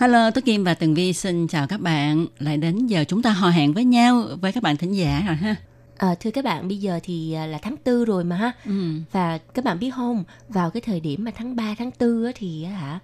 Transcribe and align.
Hello, 0.00 0.30
Tố 0.30 0.40
Kim 0.40 0.64
và 0.64 0.74
Tường 0.74 0.94
Vi 0.94 1.12
xin 1.12 1.46
chào 1.48 1.66
các 1.66 1.80
bạn. 1.80 2.26
Lại 2.38 2.56
đến 2.56 2.86
giờ 2.86 3.04
chúng 3.08 3.22
ta 3.22 3.30
hò 3.30 3.48
hẹn 3.48 3.72
với 3.72 3.84
nhau 3.84 4.24
với 4.40 4.52
các 4.52 4.62
bạn 4.62 4.76
thính 4.76 4.92
giả 4.92 5.22
rồi 5.26 5.36
ha. 5.36 5.54
Ờ, 5.98 6.14
Thưa 6.20 6.30
các 6.30 6.44
bạn, 6.44 6.68
bây 6.68 6.76
giờ 6.76 7.00
thì 7.02 7.32
à, 7.32 7.46
là 7.46 7.58
tháng 7.62 7.76
tư 7.76 8.04
rồi 8.04 8.24
mà 8.24 8.36
ha 8.36 8.52
Ừ. 8.66 8.72
Và 9.12 9.38
các 9.38 9.64
bạn 9.64 9.78
biết 9.78 9.90
không, 9.96 10.24
vào 10.48 10.70
cái 10.70 10.80
thời 10.80 11.00
điểm 11.00 11.24
mà 11.24 11.30
tháng 11.36 11.56
3, 11.56 11.74
tháng 11.78 11.90
4 12.00 12.24
á, 12.24 12.32
thì 12.34 12.64
hả 12.64 12.98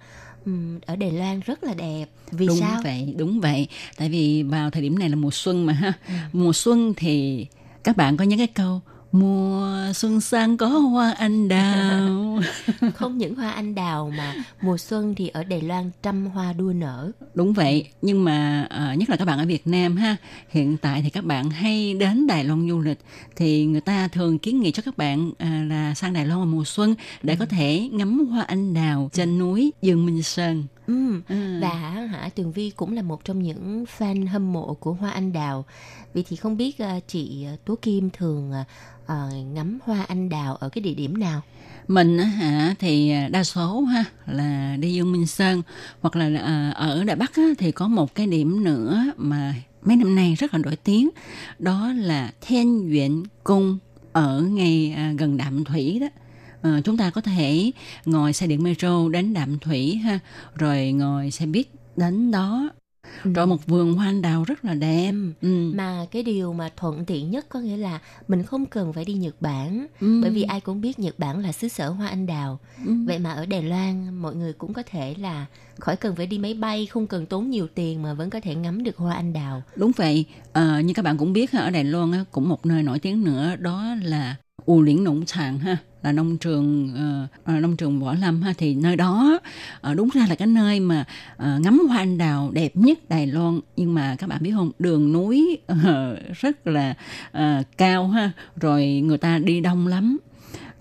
Ở 0.85 0.95
Đài 0.95 1.11
Loan 1.11 1.39
rất 1.39 1.63
là 1.63 1.73
đẹp 1.73 2.05
Vì 2.31 2.47
đúng 2.47 2.57
sao? 2.57 2.81
vậy, 2.83 3.13
đúng 3.17 3.39
vậy. 3.39 3.67
Tại 3.97 4.09
vì 4.09 4.43
vào 4.43 4.69
thời 4.69 4.81
điểm 4.81 4.99
này 4.99 5.09
là 5.09 5.15
mùa 5.15 5.31
xuân 5.31 5.65
mà 5.65 5.73
ha. 5.73 5.93
Mùa 6.33 6.53
xuân 6.53 6.93
thì 6.97 7.45
các 7.83 7.97
bạn 7.97 8.17
có 8.17 8.23
những 8.25 8.37
cái 8.39 8.47
câu 8.47 8.81
Mùa 9.11 9.93
xuân 9.93 10.21
sang 10.21 10.57
có 10.57 10.67
hoa 10.67 11.11
anh 11.11 11.47
đào. 11.47 12.39
Không 12.95 13.17
những 13.17 13.35
hoa 13.35 13.51
anh 13.51 13.75
đào 13.75 14.11
mà 14.17 14.33
mùa 14.61 14.77
xuân 14.77 15.15
thì 15.15 15.27
ở 15.27 15.43
Đài 15.43 15.61
Loan 15.61 15.91
trăm 16.03 16.25
hoa 16.25 16.53
đua 16.53 16.73
nở 16.73 17.11
Đúng 17.33 17.53
vậy, 17.53 17.87
nhưng 18.01 18.23
mà 18.23 18.67
ờ, 18.69 18.93
nhất 18.93 19.09
là 19.09 19.15
các 19.15 19.25
bạn 19.25 19.39
ở 19.39 19.45
Việt 19.45 19.67
Nam 19.67 19.97
ha, 19.97 20.15
hiện 20.49 20.77
tại 20.77 21.01
thì 21.01 21.09
các 21.09 21.23
bạn 21.23 21.49
hay 21.49 21.93
đến 21.93 22.27
Đài 22.27 22.43
Loan 22.43 22.69
du 22.69 22.79
lịch 22.79 22.99
thì 23.35 23.65
người 23.65 23.81
ta 23.81 24.07
thường 24.07 24.39
kiến 24.39 24.59
nghị 24.59 24.71
cho 24.71 24.83
các 24.85 24.97
bạn 24.97 25.31
à, 25.37 25.65
là 25.69 25.93
sang 25.93 26.13
Đài 26.13 26.25
Loan 26.25 26.39
vào 26.39 26.47
mùa 26.47 26.65
xuân 26.65 26.95
để 27.23 27.35
có 27.35 27.45
thể 27.45 27.89
ngắm 27.91 28.27
hoa 28.27 28.41
anh 28.41 28.73
đào 28.73 29.09
trên 29.13 29.37
núi 29.37 29.71
Dương 29.81 30.05
Minh 30.05 30.23
Sơn. 30.23 30.63
Ừm, 30.87 31.21
Ừ. 31.29 31.59
Và 31.61 31.69
hả 32.11 32.29
Tường 32.35 32.51
Vi 32.51 32.69
cũng 32.69 32.93
là 32.93 33.01
một 33.01 33.25
trong 33.25 33.43
những 33.43 33.85
fan 33.97 34.27
hâm 34.27 34.53
mộ 34.53 34.73
của 34.73 34.93
hoa 34.93 35.11
anh 35.11 35.33
đào. 35.33 35.65
Vì 36.13 36.23
thì 36.23 36.35
không 36.35 36.57
biết 36.57 36.77
ờ, 36.79 36.99
chị 37.07 37.45
ờ, 37.45 37.55
Tố 37.65 37.75
Kim 37.81 38.09
thường 38.09 38.51
ờ, 39.05 39.29
ngắm 39.53 39.79
hoa 39.83 40.03
anh 40.03 40.29
đào 40.29 40.55
ở 40.55 40.69
cái 40.69 40.81
địa 40.81 40.93
điểm 40.93 41.17
nào? 41.19 41.41
Mình 41.87 42.17
á 42.17 42.25
hả 42.25 42.75
thì 42.79 43.13
đa 43.31 43.43
số 43.43 43.81
ha 43.81 44.03
là 44.25 44.77
đi 44.79 44.93
Dương 44.93 45.11
Minh 45.11 45.27
Sơn 45.27 45.61
hoặc 46.01 46.15
là 46.15 46.71
ở 46.75 47.03
Đài 47.03 47.15
Bắc 47.15 47.31
thì 47.57 47.71
có 47.71 47.87
một 47.87 48.15
cái 48.15 48.27
điểm 48.27 48.63
nữa 48.63 49.03
mà 49.17 49.55
mấy 49.81 49.95
năm 49.95 50.15
nay 50.15 50.35
rất 50.35 50.53
là 50.53 50.59
nổi 50.63 50.75
tiếng 50.75 51.09
đó 51.59 51.93
là 51.95 52.31
Thiên 52.41 52.89
Viện 52.89 53.23
Cung 53.43 53.77
ở 54.13 54.41
ngay 54.41 54.95
gần 55.17 55.37
Đạm 55.37 55.63
Thủy 55.63 55.99
đó. 55.99 56.07
Ờ, 56.67 56.81
chúng 56.81 56.97
ta 56.97 57.09
có 57.09 57.21
thể 57.21 57.71
ngồi 58.05 58.33
xe 58.33 58.47
điện 58.47 58.63
metro 58.63 59.09
đến 59.09 59.33
Đạm 59.33 59.59
Thủy 59.59 59.95
ha 59.95 60.19
rồi 60.55 60.91
ngồi 60.91 61.31
xe 61.31 61.45
buýt 61.45 61.67
đến 61.97 62.31
đó 62.31 62.69
rồi 63.23 63.47
một 63.47 63.65
vườn 63.65 63.93
hoa 63.93 64.05
anh 64.05 64.21
đào 64.21 64.43
rất 64.43 64.65
là 64.65 64.73
đẹp 64.73 65.11
Ừm. 65.11 65.33
ừ. 65.41 65.71
Mà 65.75 66.05
cái 66.11 66.23
điều 66.23 66.53
mà 66.53 66.69
thuận 66.77 67.05
tiện 67.05 67.31
nhất 67.31 67.45
có 67.49 67.59
nghĩa 67.59 67.77
là 67.77 67.99
mình 68.27 68.43
không 68.43 68.65
cần 68.65 68.93
phải 68.93 69.05
đi 69.05 69.13
Nhật 69.13 69.41
Bản. 69.41 69.87
Ừ. 70.01 70.21
Bởi 70.21 70.31
vì 70.31 70.41
ai 70.43 70.61
cũng 70.61 70.81
biết 70.81 70.99
Nhật 70.99 71.19
Bản 71.19 71.39
là 71.39 71.51
xứ 71.51 71.67
sở 71.67 71.89
hoa 71.89 72.07
anh 72.07 72.25
đào. 72.25 72.59
Ừ. 72.85 72.93
Vậy 73.05 73.19
mà 73.19 73.31
ở 73.31 73.45
Đài 73.45 73.63
Loan 73.63 74.13
mọi 74.13 74.35
người 74.35 74.53
cũng 74.53 74.73
có 74.73 74.83
thể 74.91 75.15
là 75.19 75.45
khỏi 75.79 75.95
cần 75.95 76.15
phải 76.15 76.27
đi 76.27 76.37
máy 76.37 76.53
bay, 76.53 76.85
không 76.85 77.07
cần 77.07 77.25
tốn 77.25 77.49
nhiều 77.49 77.67
tiền 77.75 78.01
mà 78.03 78.13
vẫn 78.13 78.29
có 78.29 78.39
thể 78.43 78.55
ngắm 78.55 78.83
được 78.83 78.97
hoa 78.97 79.13
anh 79.15 79.33
đào. 79.33 79.63
Đúng 79.75 79.91
vậy, 79.95 80.25
Ờ, 80.53 80.79
như 80.79 80.93
các 80.93 81.05
bạn 81.05 81.17
cũng 81.17 81.33
biết 81.33 81.51
ha, 81.51 81.59
ở 81.61 81.69
Đài 81.69 81.83
Loan 81.83 82.11
cũng 82.31 82.49
một 82.49 82.65
nơi 82.65 82.83
nổi 82.83 82.99
tiếng 82.99 83.23
nữa 83.23 83.55
đó 83.59 83.95
là 84.03 84.35
U 84.65 84.81
Liễn 84.81 85.03
Nông 85.03 85.25
Sản 85.25 85.59
ha, 85.59 85.77
là 86.03 86.11
nông 86.11 86.37
trường 86.37 86.93
ờ, 87.45 87.59
nông 87.59 87.77
trường 87.77 87.99
Võ 87.99 88.13
Lâm 88.13 88.41
ha. 88.41 88.53
Thì 88.57 88.75
nơi 88.75 88.95
đó 88.95 89.39
ờ, 89.81 89.93
đúng 89.93 90.09
ra 90.13 90.25
là 90.29 90.35
cái 90.35 90.47
nơi 90.47 90.79
mà 90.79 91.05
ờ, 91.37 91.59
ngắm 91.59 91.79
hoa 91.89 91.97
anh 91.97 92.17
đào 92.17 92.51
đẹp 92.53 92.75
nhất 92.75 93.09
Đài 93.09 93.27
Loan. 93.27 93.59
Nhưng 93.75 93.93
mà 93.93 94.15
các 94.19 94.29
bạn 94.29 94.43
biết 94.43 94.51
không 94.55 94.71
đường 94.79 95.13
núi 95.13 95.57
ờ, 95.67 96.17
rất 96.35 96.67
là 96.67 96.93
ờ, 97.31 97.63
cao 97.77 98.07
ha 98.07 98.31
rồi 98.55 98.85
người 99.05 99.17
ta 99.17 99.37
đi 99.37 99.61
đông 99.61 99.87
lắm. 99.87 100.17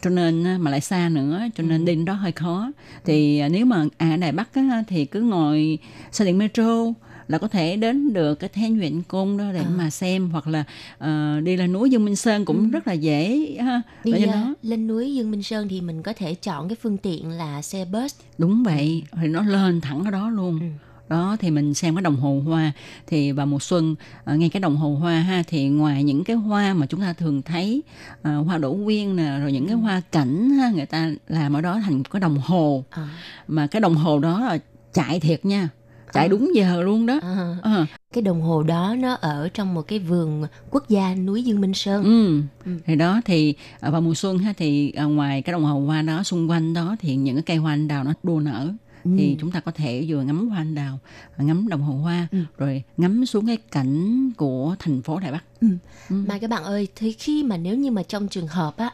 Cho 0.02 0.10
nên 0.10 0.60
mà 0.60 0.70
lại 0.70 0.80
xa 0.80 1.08
nữa 1.08 1.40
cho 1.54 1.62
nên 1.62 1.84
đi 1.84 1.94
đến 1.94 2.04
đó 2.04 2.12
hơi 2.12 2.32
khó. 2.32 2.72
Thì 3.04 3.42
nếu 3.48 3.66
mà 3.66 3.84
à, 3.98 4.10
ở 4.10 4.16
Đài 4.16 4.32
Bắc 4.32 4.54
á, 4.54 4.84
thì 4.88 5.04
cứ 5.04 5.20
ngồi 5.20 5.78
xe 6.12 6.24
điện 6.24 6.38
metro 6.38 6.84
là 7.28 7.38
có 7.38 7.48
thể 7.48 7.76
đến 7.76 8.12
được 8.12 8.34
cái 8.34 8.50
Thiên 8.52 8.78
Viện 8.78 9.02
Cung 9.08 9.36
đó 9.36 9.44
để 9.52 9.60
À. 9.60 9.70
mà 9.76 9.90
xem 9.90 10.30
hoặc 10.30 10.46
là 10.46 10.64
ờ, 10.98 11.40
đi 11.40 11.56
lên 11.56 11.72
núi 11.72 11.90
Dương 11.90 12.04
Minh 12.04 12.16
Sơn 12.16 12.44
cũng 12.44 12.70
rất 12.70 12.86
là 12.86 12.92
dễ 12.92 13.46
ha 13.60 13.82
Đi 14.04 14.12
đó 14.26 14.54
lên 14.62 14.86
núi 14.86 15.14
Dương 15.14 15.30
Minh 15.30 15.42
Sơn 15.42 15.68
thì 15.68 15.80
mình 15.80 16.02
có 16.02 16.12
thể 16.12 16.34
chọn 16.34 16.68
cái 16.68 16.76
phương 16.82 16.96
tiện 16.96 17.30
là 17.30 17.62
xe 17.62 17.84
bus. 17.84 18.14
đúng 18.38 18.62
vậy 18.62 19.02
thì 19.22 19.28
nó 19.28 19.42
lên 19.42 19.80
thẳng 19.80 20.04
ở 20.04 20.10
đó 20.10 20.30
luôn. 20.30 20.60
Ừ. 20.60 20.66
đó 21.08 21.36
thì 21.40 21.50
mình 21.50 21.74
xem 21.74 21.94
cái 21.94 22.02
đồng 22.02 22.16
hồ 22.16 22.40
hoa. 22.46 22.72
Thì 23.06 23.32
vào 23.32 23.46
mùa 23.46 23.58
xuân 23.58 23.94
ờ, 24.24 24.36
ngay 24.36 24.48
cái 24.48 24.60
đồng 24.60 24.76
hồ 24.76 24.94
hoa 24.94 25.20
ha 25.20 25.42
thì 25.46 25.68
ngoài 25.68 26.04
những 26.04 26.24
cái 26.24 26.36
hoa 26.36 26.74
mà 26.74 26.86
chúng 26.86 27.00
ta 27.00 27.12
thường 27.12 27.42
thấy 27.42 27.82
ờ, 28.22 28.40
hoa 28.40 28.58
đỗ 28.58 28.76
quyên 28.84 29.16
nè 29.16 29.38
rồi 29.40 29.52
những 29.52 29.66
cái 29.66 29.76
hoa 29.76 30.02
cảnh 30.12 30.50
ha 30.50 30.70
người 30.70 30.86
ta 30.86 31.10
làm 31.28 31.56
ở 31.56 31.60
đó 31.60 31.80
thành 31.84 32.02
cái 32.02 32.20
đồng 32.20 32.38
hồ. 32.38 32.84
À, 32.90 33.08
mà 33.48 33.66
cái 33.66 33.80
đồng 33.80 33.94
hồ 33.94 34.18
đó 34.18 34.40
là 34.40 34.58
chạy 34.92 35.20
thiệt 35.20 35.44
nha 35.44 35.68
chạy 36.16 36.28
đúng 36.28 36.50
giờ 36.54 36.82
luôn 36.82 37.06
đó 37.06 37.18
à, 37.22 37.56
Ờ, 37.62 37.86
cái 38.12 38.22
đồng 38.22 38.40
hồ 38.40 38.62
đó 38.62 38.94
nó 38.98 39.14
ở 39.14 39.48
trong 39.54 39.74
một 39.74 39.82
cái 39.82 39.98
vườn 39.98 40.46
quốc 40.70 40.88
gia 40.88 41.14
núi 41.14 41.42
Dương 41.44 41.60
Minh 41.60 41.74
Sơn. 41.74 42.04
ừ. 42.04 42.42
Ừ. 42.64 42.78
thì 42.86 42.96
đó 42.96 43.20
thì 43.24 43.54
ờ, 43.80 43.90
vào 43.90 44.00
mùa 44.00 44.14
xuân 44.14 44.38
ha 44.38 44.52
thì 44.56 44.90
ờ, 44.92 45.06
ngoài 45.08 45.42
cái 45.42 45.52
đồng 45.52 45.64
hồ 45.64 45.80
hoa 45.80 46.02
đó 46.02 46.22
xung 46.22 46.50
quanh 46.50 46.74
đó 46.74 46.96
thì 47.00 47.16
những 47.16 47.34
cái 47.36 47.42
cây 47.42 47.56
hoa 47.56 47.72
anh 47.72 47.88
đào 47.88 48.04
nó 48.04 48.12
đua 48.22 48.40
nở 48.40 48.72
thì 49.18 49.30
Ừ. 49.30 49.36
chúng 49.40 49.50
ta 49.50 49.60
có 49.60 49.70
thể 49.70 50.04
vừa 50.08 50.22
ngắm 50.22 50.48
hoa 50.48 50.58
anh 50.60 50.74
đào 50.74 50.98
ngắm 51.38 51.68
đồng 51.68 51.80
hồ 51.82 51.94
hoa 51.94 52.28
Ừ. 52.32 52.38
rồi 52.58 52.82
ngắm 52.96 53.26
xuống 53.26 53.46
cái 53.46 53.56
cảnh 53.56 54.30
của 54.36 54.76
thành 54.78 55.02
phố 55.02 55.18
Đài 55.18 55.32
Bắc 55.32 55.44
Ừ. 55.60 55.68
Ừ. 56.10 56.16
Mà 56.28 56.38
các 56.38 56.50
bạn 56.50 56.64
ơi, 56.64 56.88
thì 56.96 57.12
khi 57.12 57.42
mà 57.42 57.56
nếu 57.56 57.76
như 57.76 57.90
mà 57.90 58.02
trong 58.02 58.28
trường 58.28 58.46
hợp 58.46 58.76
á 58.76 58.90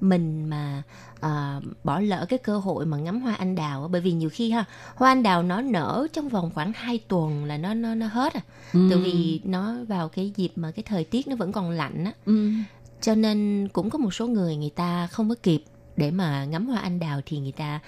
mình 0.00 0.48
mà 0.50 0.82
à, 1.20 1.60
bỏ 1.84 2.00
lỡ 2.00 2.26
cái 2.28 2.38
cơ 2.38 2.58
hội 2.58 2.86
mà 2.86 2.96
ngắm 2.98 3.20
hoa 3.20 3.34
anh 3.34 3.54
đào 3.54 3.88
bởi 3.92 4.00
vì 4.00 4.12
nhiều 4.12 4.30
khi 4.32 4.50
ha 4.50 4.64
hoa 4.94 5.10
anh 5.10 5.22
đào 5.22 5.42
nó 5.42 5.60
nở 5.60 6.06
trong 6.12 6.28
vòng 6.28 6.50
khoảng 6.54 6.72
2 6.74 6.98
tuần 7.08 7.44
là 7.44 7.56
nó 7.56 7.74
nó 7.74 7.94
nó 7.94 8.06
hết 8.06 8.32
à 8.34 8.40
ừ. 8.72 8.86
tại 8.90 8.98
vì 8.98 9.40
nó 9.44 9.74
vào 9.88 10.08
cái 10.08 10.32
dịp 10.36 10.52
mà 10.56 10.70
cái 10.70 10.82
thời 10.82 11.04
tiết 11.04 11.28
nó 11.28 11.36
vẫn 11.36 11.52
còn 11.52 11.70
lạnh 11.70 12.04
á 12.04 12.12
ừ. 12.26 12.50
cho 13.00 13.14
nên 13.14 13.68
cũng 13.72 13.90
có 13.90 13.98
một 13.98 14.14
số 14.14 14.26
người 14.26 14.56
người 14.56 14.70
ta 14.70 15.06
không 15.06 15.28
có 15.28 15.34
kịp 15.42 15.62
để 15.96 16.10
mà 16.10 16.44
ngắm 16.44 16.66
hoa 16.66 16.78
anh 16.80 16.98
đào 17.00 17.20
thì 17.26 17.38
người 17.38 17.52
ta 17.52 17.80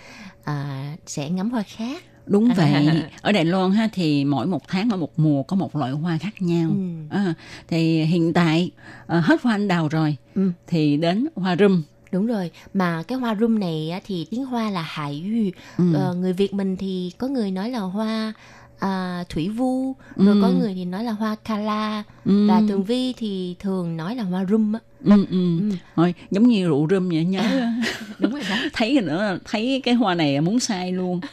à, 0.44 0.86
sẽ 1.06 1.30
ngắm 1.30 1.50
hoa 1.50 1.62
khác 1.62 2.02
đúng 2.26 2.48
vậy 2.56 3.02
ở 3.22 3.32
Đài 3.32 3.44
Loan 3.44 3.70
ha 3.72 3.88
thì 3.92 4.24
mỗi 4.24 4.46
một 4.46 4.62
tháng 4.68 4.88
mỗi 4.88 4.98
một 4.98 5.18
mùa 5.18 5.42
có 5.42 5.56
một 5.56 5.76
loại 5.76 5.92
hoa 5.92 6.18
khác 6.18 6.42
nhau 6.42 6.70
Ừ. 6.70 6.76
À, 7.10 7.34
thì 7.68 8.04
hiện 8.04 8.32
tại 8.32 8.70
ờ, 9.06 9.20
hết 9.20 9.42
hoa 9.42 9.54
anh 9.54 9.68
đào 9.68 9.88
rồi 9.88 10.16
Ừ. 10.34 10.50
thì 10.66 10.96
đến 10.96 11.26
hoa 11.36 11.56
rum 11.56 11.82
Đúng 12.12 12.26
rồi, 12.26 12.50
mà 12.74 13.02
cái 13.08 13.18
hoa 13.18 13.34
rum 13.40 13.58
này 13.60 13.90
á, 13.90 14.00
thì 14.06 14.26
tiếng 14.30 14.44
Hoa 14.44 14.70
là 14.70 14.82
hải 14.82 15.22
yu. 15.24 15.50
Ừ. 15.84 15.94
Ờ, 15.94 16.14
người 16.14 16.32
Việt 16.32 16.54
mình 16.54 16.76
thì 16.76 17.12
có 17.18 17.26
người 17.28 17.50
nói 17.50 17.70
là 17.70 17.78
hoa 17.78 18.32
à, 18.78 19.24
thủy 19.28 19.48
vu, 19.48 19.92
rồi 20.16 20.36
có 20.42 20.46
Ừ. 20.48 20.52
người 20.52 20.74
thì 20.74 20.84
nói 20.84 21.04
là 21.04 21.12
hoa 21.12 21.34
kala 21.44 22.02
Ừ. 22.24 22.46
và 22.48 22.62
tường 22.68 22.84
vi 22.84 23.12
thì 23.12 23.56
thường 23.58 23.96
nói 23.96 24.16
là 24.16 24.22
hoa 24.22 24.44
rum 24.50 24.72
á. 24.72 24.80
ừ, 25.04 25.26
ừ. 25.30 25.58
Ừ. 25.60 25.76
Thôi, 25.96 26.14
giống 26.30 26.48
như 26.48 26.66
rượu 26.66 26.86
rum 26.90 27.08
vậy 27.08 27.24
nhớ 27.24 27.42
Đúng 28.18 28.32
rồi 28.32 28.42
đó. 28.50 28.56
thấy 28.72 28.94
rồi 28.94 29.02
nữa 29.04 29.38
thấy 29.44 29.80
cái 29.84 29.94
hoa 29.94 30.14
này 30.14 30.40
muốn 30.40 30.60
say 30.60 30.92
luôn 30.92 31.20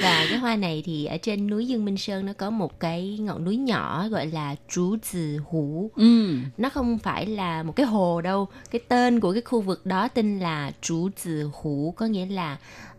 Và 0.00 0.26
cái 0.28 0.38
hoa 0.38 0.56
này 0.56 0.82
thì 0.86 1.04
ở 1.04 1.16
trên 1.16 1.46
núi 1.46 1.66
Dương 1.66 1.84
Minh 1.84 1.96
Sơn 1.96 2.26
nó 2.26 2.32
có 2.32 2.50
một 2.50 2.80
cái 2.80 3.18
ngọn 3.20 3.44
núi 3.44 3.56
nhỏ 3.56 4.08
gọi 4.08 4.26
là 4.26 4.54
Trú 4.68 4.96
Tử 5.12 5.38
Hú. 5.48 5.90
ừ. 5.96 6.36
Nó 6.56 6.68
không 6.68 6.98
phải 6.98 7.26
là 7.26 7.62
một 7.62 7.72
cái 7.76 7.86
hồ 7.86 8.20
đâu. 8.20 8.48
Cái 8.70 8.80
tên 8.88 9.20
của 9.20 9.32
cái 9.32 9.42
khu 9.42 9.60
vực 9.60 9.86
đó 9.86 10.08
tên 10.08 10.38
là 10.38 10.72
Trú 10.80 11.08
Tử 11.24 11.50
Hú 11.52 11.94
có 11.96 12.06
nghĩa 12.06 12.26
là 12.26 12.56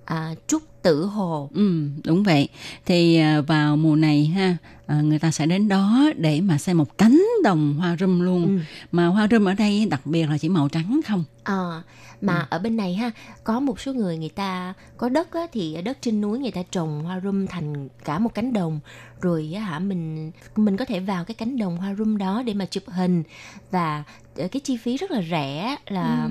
à, 0.10 0.36
trúc 0.48 0.64
tử 0.82 1.06
hồ. 1.06 1.50
Ừ, 1.54 1.90
đúng 2.04 2.24
vậy. 2.24 2.50
Thì 2.86 3.16
à, 3.16 3.42
vào 3.42 3.78
mùa 3.78 3.96
này 3.96 4.26
ha, 4.26 4.58
à, 4.88 5.02
người 5.02 5.20
ta 5.20 5.32
sẽ 5.32 5.46
đến 5.46 5.68
đó 5.68 6.10
để 6.16 6.42
mà 6.42 6.58
xem 6.58 6.78
một 6.78 6.98
cánh 6.98 7.26
đồng 7.44 7.74
hoa 7.74 7.96
râm 8.00 8.20
luôn. 8.22 8.44
Ừ. 8.46 8.64
Mà 8.92 9.06
hoa 9.06 9.28
râm 9.32 9.46
ở 9.46 9.54
đây 9.54 9.86
đặc 9.86 10.02
biệt 10.06 10.30
là 10.30 10.38
chỉ 10.38 10.50
màu 10.50 10.70
trắng 10.70 11.00
không. 11.08 11.24
Ờ, 11.44 11.82
mà 12.22 12.48
ở 12.50 12.60
bên 12.60 12.78
này 12.78 12.96
ha 12.96 13.12
có 13.44 13.60
một 13.60 13.80
số 13.80 13.94
người 13.94 14.18
người 14.18 14.30
ta 14.30 14.74
có 14.98 15.10
đất 15.10 15.34
á, 15.34 15.42
thì 15.52 15.74
ở 15.74 15.82
đất 15.82 15.98
trên 16.02 16.22
núi 16.22 16.40
người 16.40 16.52
ta 16.52 16.64
trồng 16.72 17.04
hoa 17.04 17.20
rum 17.20 17.48
thành 17.48 17.90
cả 18.06 18.20
một 18.20 18.34
cánh 18.34 18.54
đồng 18.54 18.80
rồi 19.22 19.52
á, 19.56 19.62
hả 19.62 19.80
mình 19.80 20.32
mình 20.56 20.78
có 20.78 20.86
thể 20.86 21.00
vào 21.00 21.26
cái 21.26 21.36
cánh 21.36 21.58
đồng 21.58 21.78
hoa 21.78 21.96
rum 21.96 22.18
đó 22.18 22.44
để 22.46 22.54
mà 22.54 22.66
chụp 22.66 22.84
hình 22.88 23.24
và 23.72 24.04
ờ, 24.36 24.48
cái 24.52 24.60
chi 24.60 24.78
phí 24.78 24.98
rất 24.98 25.12
là 25.12 25.22
rẻ 25.30 25.76
là 25.88 26.30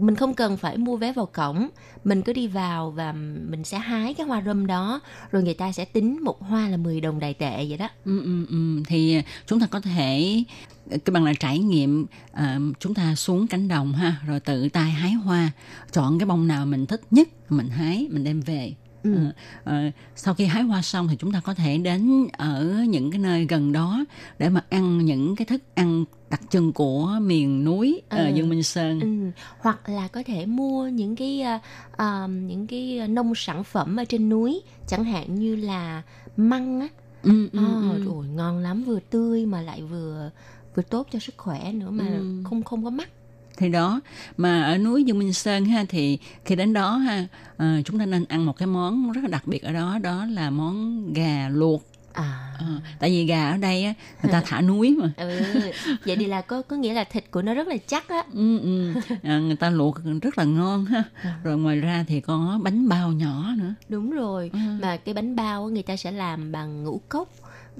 mình 0.00 0.14
không 0.14 0.34
cần 0.34 0.56
phải 0.56 0.76
mua 0.76 0.96
vé 0.96 1.12
vào 1.12 1.26
cổng. 1.26 1.68
Mình 2.04 2.22
cứ 2.22 2.32
đi 2.32 2.46
vào 2.46 2.90
và 2.90 3.12
mình 3.50 3.64
sẽ 3.64 3.78
hái 3.78 4.14
cái 4.14 4.26
hoa 4.26 4.42
râm 4.46 4.66
đó 4.66 5.00
rồi 5.30 5.42
người 5.42 5.54
ta 5.54 5.72
sẽ 5.72 5.84
tính 5.84 6.24
một 6.24 6.42
hoa 6.42 6.68
là 6.68 6.76
10 6.76 7.00
đồng 7.00 7.20
đài 7.20 7.34
tệ 7.34 7.66
vậy 7.68 7.78
đó. 7.78 7.88
Ừ, 8.04 8.22
ừ, 8.24 8.46
ừ. 8.50 8.82
Thì 8.86 9.22
chúng 9.46 9.60
ta 9.60 9.66
có 9.66 9.80
thể 9.80 10.42
cái 10.88 11.12
bằng 11.12 11.24
là 11.24 11.32
trải 11.40 11.58
nghiệm 11.58 12.06
uh, 12.32 12.38
chúng 12.80 12.94
ta 12.94 13.14
xuống 13.14 13.46
cánh 13.46 13.68
đồng 13.68 13.92
ha 13.92 14.16
rồi 14.26 14.40
tự 14.40 14.68
tay 14.68 14.90
hái 14.90 15.12
hoa. 15.12 15.50
Chọn 15.92 16.18
cái 16.18 16.26
bông 16.26 16.48
nào 16.48 16.66
mình 16.66 16.86
thích 16.86 17.00
nhất 17.10 17.28
mình 17.48 17.68
hái 17.68 18.08
mình 18.10 18.24
đem 18.24 18.40
về. 18.40 18.72
Ừ. 19.02 19.14
Ờ, 19.14 19.32
ờ, 19.64 19.90
sau 20.16 20.34
khi 20.34 20.44
hái 20.44 20.62
hoa 20.62 20.82
xong 20.82 21.08
thì 21.08 21.16
chúng 21.16 21.32
ta 21.32 21.40
có 21.40 21.54
thể 21.54 21.78
đến 21.78 22.26
ở 22.32 22.84
những 22.88 23.10
cái 23.10 23.18
nơi 23.18 23.46
gần 23.48 23.72
đó 23.72 24.04
để 24.38 24.48
mà 24.48 24.64
ăn 24.70 24.98
những 25.04 25.36
cái 25.36 25.46
thức 25.46 25.62
ăn 25.74 26.04
đặc 26.30 26.40
trưng 26.50 26.72
của 26.72 27.18
miền 27.22 27.64
núi 27.64 28.02
ờ, 28.08 28.24
Ừ. 28.26 28.30
Dương 28.34 28.48
Minh 28.48 28.62
Sơn. 28.62 29.00
Ừ, 29.00 29.30
hoặc 29.58 29.88
là 29.88 30.08
có 30.08 30.22
thể 30.26 30.46
mua 30.46 30.88
những 30.88 31.16
cái 31.16 31.40
à, 31.40 31.60
à, 31.96 32.26
những 32.26 32.66
cái 32.66 33.08
nông 33.08 33.32
sản 33.34 33.64
phẩm 33.64 33.96
ở 33.96 34.04
trên 34.04 34.28
núi 34.28 34.60
chẳng 34.86 35.04
hạn 35.04 35.34
như 35.34 35.56
là 35.56 36.02
măng 36.36 36.80
á 36.80 36.88
Ừ, 37.22 37.48
ừ, 37.52 37.58
Ờ, 37.58 37.80
ừ. 37.98 38.04
rồi 38.04 38.26
ngon 38.26 38.58
lắm 38.58 38.82
vừa 38.84 38.98
tươi 39.10 39.46
mà 39.46 39.60
lại 39.60 39.82
vừa 39.82 40.30
vừa 40.74 40.82
tốt 40.82 41.06
cho 41.12 41.18
sức 41.18 41.34
khỏe 41.38 41.72
nữa 41.72 41.90
mà 41.90 42.04
Ừ. 42.08 42.24
không 42.44 42.62
không 42.62 42.84
có 42.84 42.90
mắc 42.90 43.08
thì 43.60 43.68
đó 43.68 44.00
mà 44.36 44.62
ở 44.62 44.78
núi 44.78 45.04
Dương 45.04 45.18
Minh 45.18 45.32
Sơn 45.32 45.64
ha 45.64 45.84
thì 45.88 46.18
khi 46.44 46.56
đến 46.56 46.72
đó 46.72 46.96
ha 46.96 47.26
ờ, 47.56 47.66
chúng 47.84 47.98
ta 47.98 48.06
nên 48.06 48.24
ăn 48.28 48.46
một 48.46 48.56
cái 48.56 48.66
món 48.66 49.12
rất 49.12 49.20
là 49.24 49.28
đặc 49.28 49.42
biệt 49.46 49.62
ở 49.62 49.72
đó 49.72 49.98
đó 50.02 50.26
là 50.30 50.50
món 50.50 51.04
gà 51.12 51.48
luộc. 51.48 51.82
À. 52.12 52.46
Ờ, 52.58 52.66
tại 53.00 53.10
vì 53.10 53.24
gà 53.24 53.50
ở 53.50 53.56
đây 53.56 53.84
á 53.84 53.94
người 54.22 54.32
ta 54.32 54.42
thả 54.46 54.60
núi 54.60 54.96
mà. 55.02 55.10
Ừ 55.16 55.40
vậy 56.06 56.16
thì 56.16 56.26
là 56.26 56.40
có 56.40 56.62
có 56.62 56.76
nghĩa 56.76 56.94
là 56.94 57.04
thịt 57.04 57.24
của 57.30 57.42
nó 57.42 57.54
rất 57.54 57.68
là 57.68 57.76
chắc 57.86 58.08
á. 58.08 58.22
Ừ, 58.32 58.58
ừ. 58.60 58.92
À, 59.22 59.38
người 59.38 59.56
ta 59.56 59.70
luộc 59.70 59.98
rất 60.22 60.38
là 60.38 60.44
ngon 60.44 60.84
ha. 60.84 61.02
Ừ. 61.24 61.30
rồi 61.44 61.58
ngoài 61.58 61.80
ra 61.80 62.04
thì 62.08 62.20
có 62.20 62.58
bánh 62.62 62.88
bao 62.88 63.12
nhỏ 63.12 63.44
nữa. 63.58 63.74
Đúng 63.88 64.10
rồi 64.10 64.50
Ừ. 64.52 64.58
mà 64.82 64.96
cái 64.96 65.14
bánh 65.14 65.36
bao 65.36 65.68
người 65.68 65.82
ta 65.82 65.96
sẽ 65.96 66.10
làm 66.10 66.52
bằng 66.52 66.84
ngũ 66.84 67.00
cốc 67.08 67.28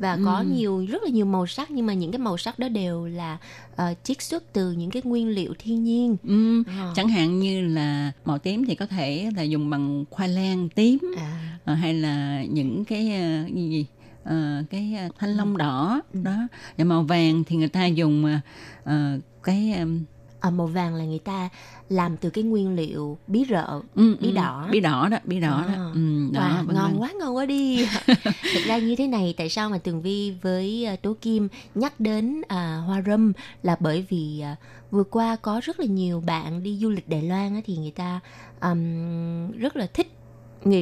và 0.00 0.12
Ừ. 0.14 0.22
có 0.24 0.42
nhiều 0.42 0.86
rất 0.88 1.02
là 1.02 1.10
nhiều 1.10 1.24
màu 1.26 1.46
sắc 1.46 1.70
nhưng 1.70 1.86
mà 1.86 1.94
những 1.94 2.12
cái 2.12 2.18
màu 2.18 2.38
sắc 2.38 2.58
đó 2.58 2.68
đều 2.68 3.06
là 3.06 3.38
ờ, 3.76 3.94
chiết 4.02 4.22
xuất 4.22 4.52
từ 4.52 4.72
những 4.72 4.90
cái 4.90 5.02
nguyên 5.04 5.28
liệu 5.28 5.54
thiên 5.58 5.84
nhiên 5.84 6.16
ừ. 6.24 6.62
Ờ. 6.80 6.92
chẳng 6.96 7.08
hạn 7.08 7.38
như 7.40 7.60
là 7.68 8.12
màu 8.24 8.38
tím 8.38 8.64
thì 8.66 8.74
có 8.74 8.86
thể 8.86 9.30
là 9.36 9.42
dùng 9.42 9.70
bằng 9.70 10.04
khoai 10.10 10.28
lang 10.28 10.68
tím 10.68 10.98
à 11.16 11.36
Ờ, 11.64 11.74
hay 11.74 11.94
là 11.94 12.44
những 12.50 12.84
cái 12.84 13.12
ờ, 13.14 13.44
gì 13.54 13.68
gì 13.70 13.86
Ờ, 14.24 14.62
cái 14.70 14.94
thanh 15.18 15.30
long 15.36 15.56
đỏ 15.56 16.00
Ừ. 16.14 16.20
đó 16.22 16.48
và 16.78 16.84
màu 16.84 17.02
vàng 17.02 17.44
thì 17.44 17.56
người 17.56 17.68
ta 17.68 17.86
dùng 17.86 18.40
ờ, 18.84 19.18
cái 19.42 19.72
ừm, 19.72 20.00
Ờ, 20.40 20.50
màu 20.50 20.66
vàng 20.66 20.94
là 20.94 21.04
người 21.04 21.18
ta 21.18 21.48
làm 21.88 22.16
từ 22.16 22.30
cái 22.30 22.44
nguyên 22.44 22.74
liệu 22.76 23.18
bí 23.26 23.44
rợ 23.50 23.80
ừ, 23.94 24.16
bí 24.20 24.28
ừ, 24.28 24.34
đỏ. 24.34 24.68
bí 24.70 24.80
đỏ 24.80 25.08
đó 25.08 25.18
bí 25.24 25.40
đỏ 25.40 25.64
À. 25.68 25.74
đó 25.76 25.90
ừ, 25.94 26.28
đó 26.32 26.40
Wow, 26.40 26.66
vân 26.66 26.76
ngon 26.76 26.92
vân. 26.92 27.00
quá 27.00 27.12
ngon 27.20 27.36
quá 27.36 27.46
đi 27.46 27.84
thực 28.54 28.64
ra 28.64 28.78
như 28.78 28.96
thế 28.96 29.06
này 29.06 29.34
tại 29.36 29.48
sao 29.48 29.70
mà 29.70 29.78
tường 29.78 30.02
vi 30.02 30.34
với 30.42 30.84
à, 30.84 30.96
tố 30.96 31.16
kim 31.20 31.48
nhắc 31.74 32.00
đến 32.00 32.42
à, 32.48 32.82
hoa 32.86 33.02
râm 33.06 33.32
là 33.62 33.76
bởi 33.80 34.06
vì 34.08 34.40
à, 34.40 34.56
vừa 34.90 35.04
qua 35.04 35.36
có 35.36 35.60
rất 35.64 35.80
là 35.80 35.86
nhiều 35.86 36.20
bạn 36.26 36.62
đi 36.62 36.78
du 36.78 36.90
lịch 36.90 37.08
đài 37.08 37.22
loan 37.22 37.54
á, 37.54 37.60
thì 37.66 37.76
người 37.76 37.90
ta 37.90 38.20
ừm, 38.60 39.50
rất 39.52 39.76
là 39.76 39.86
thích 39.94 40.12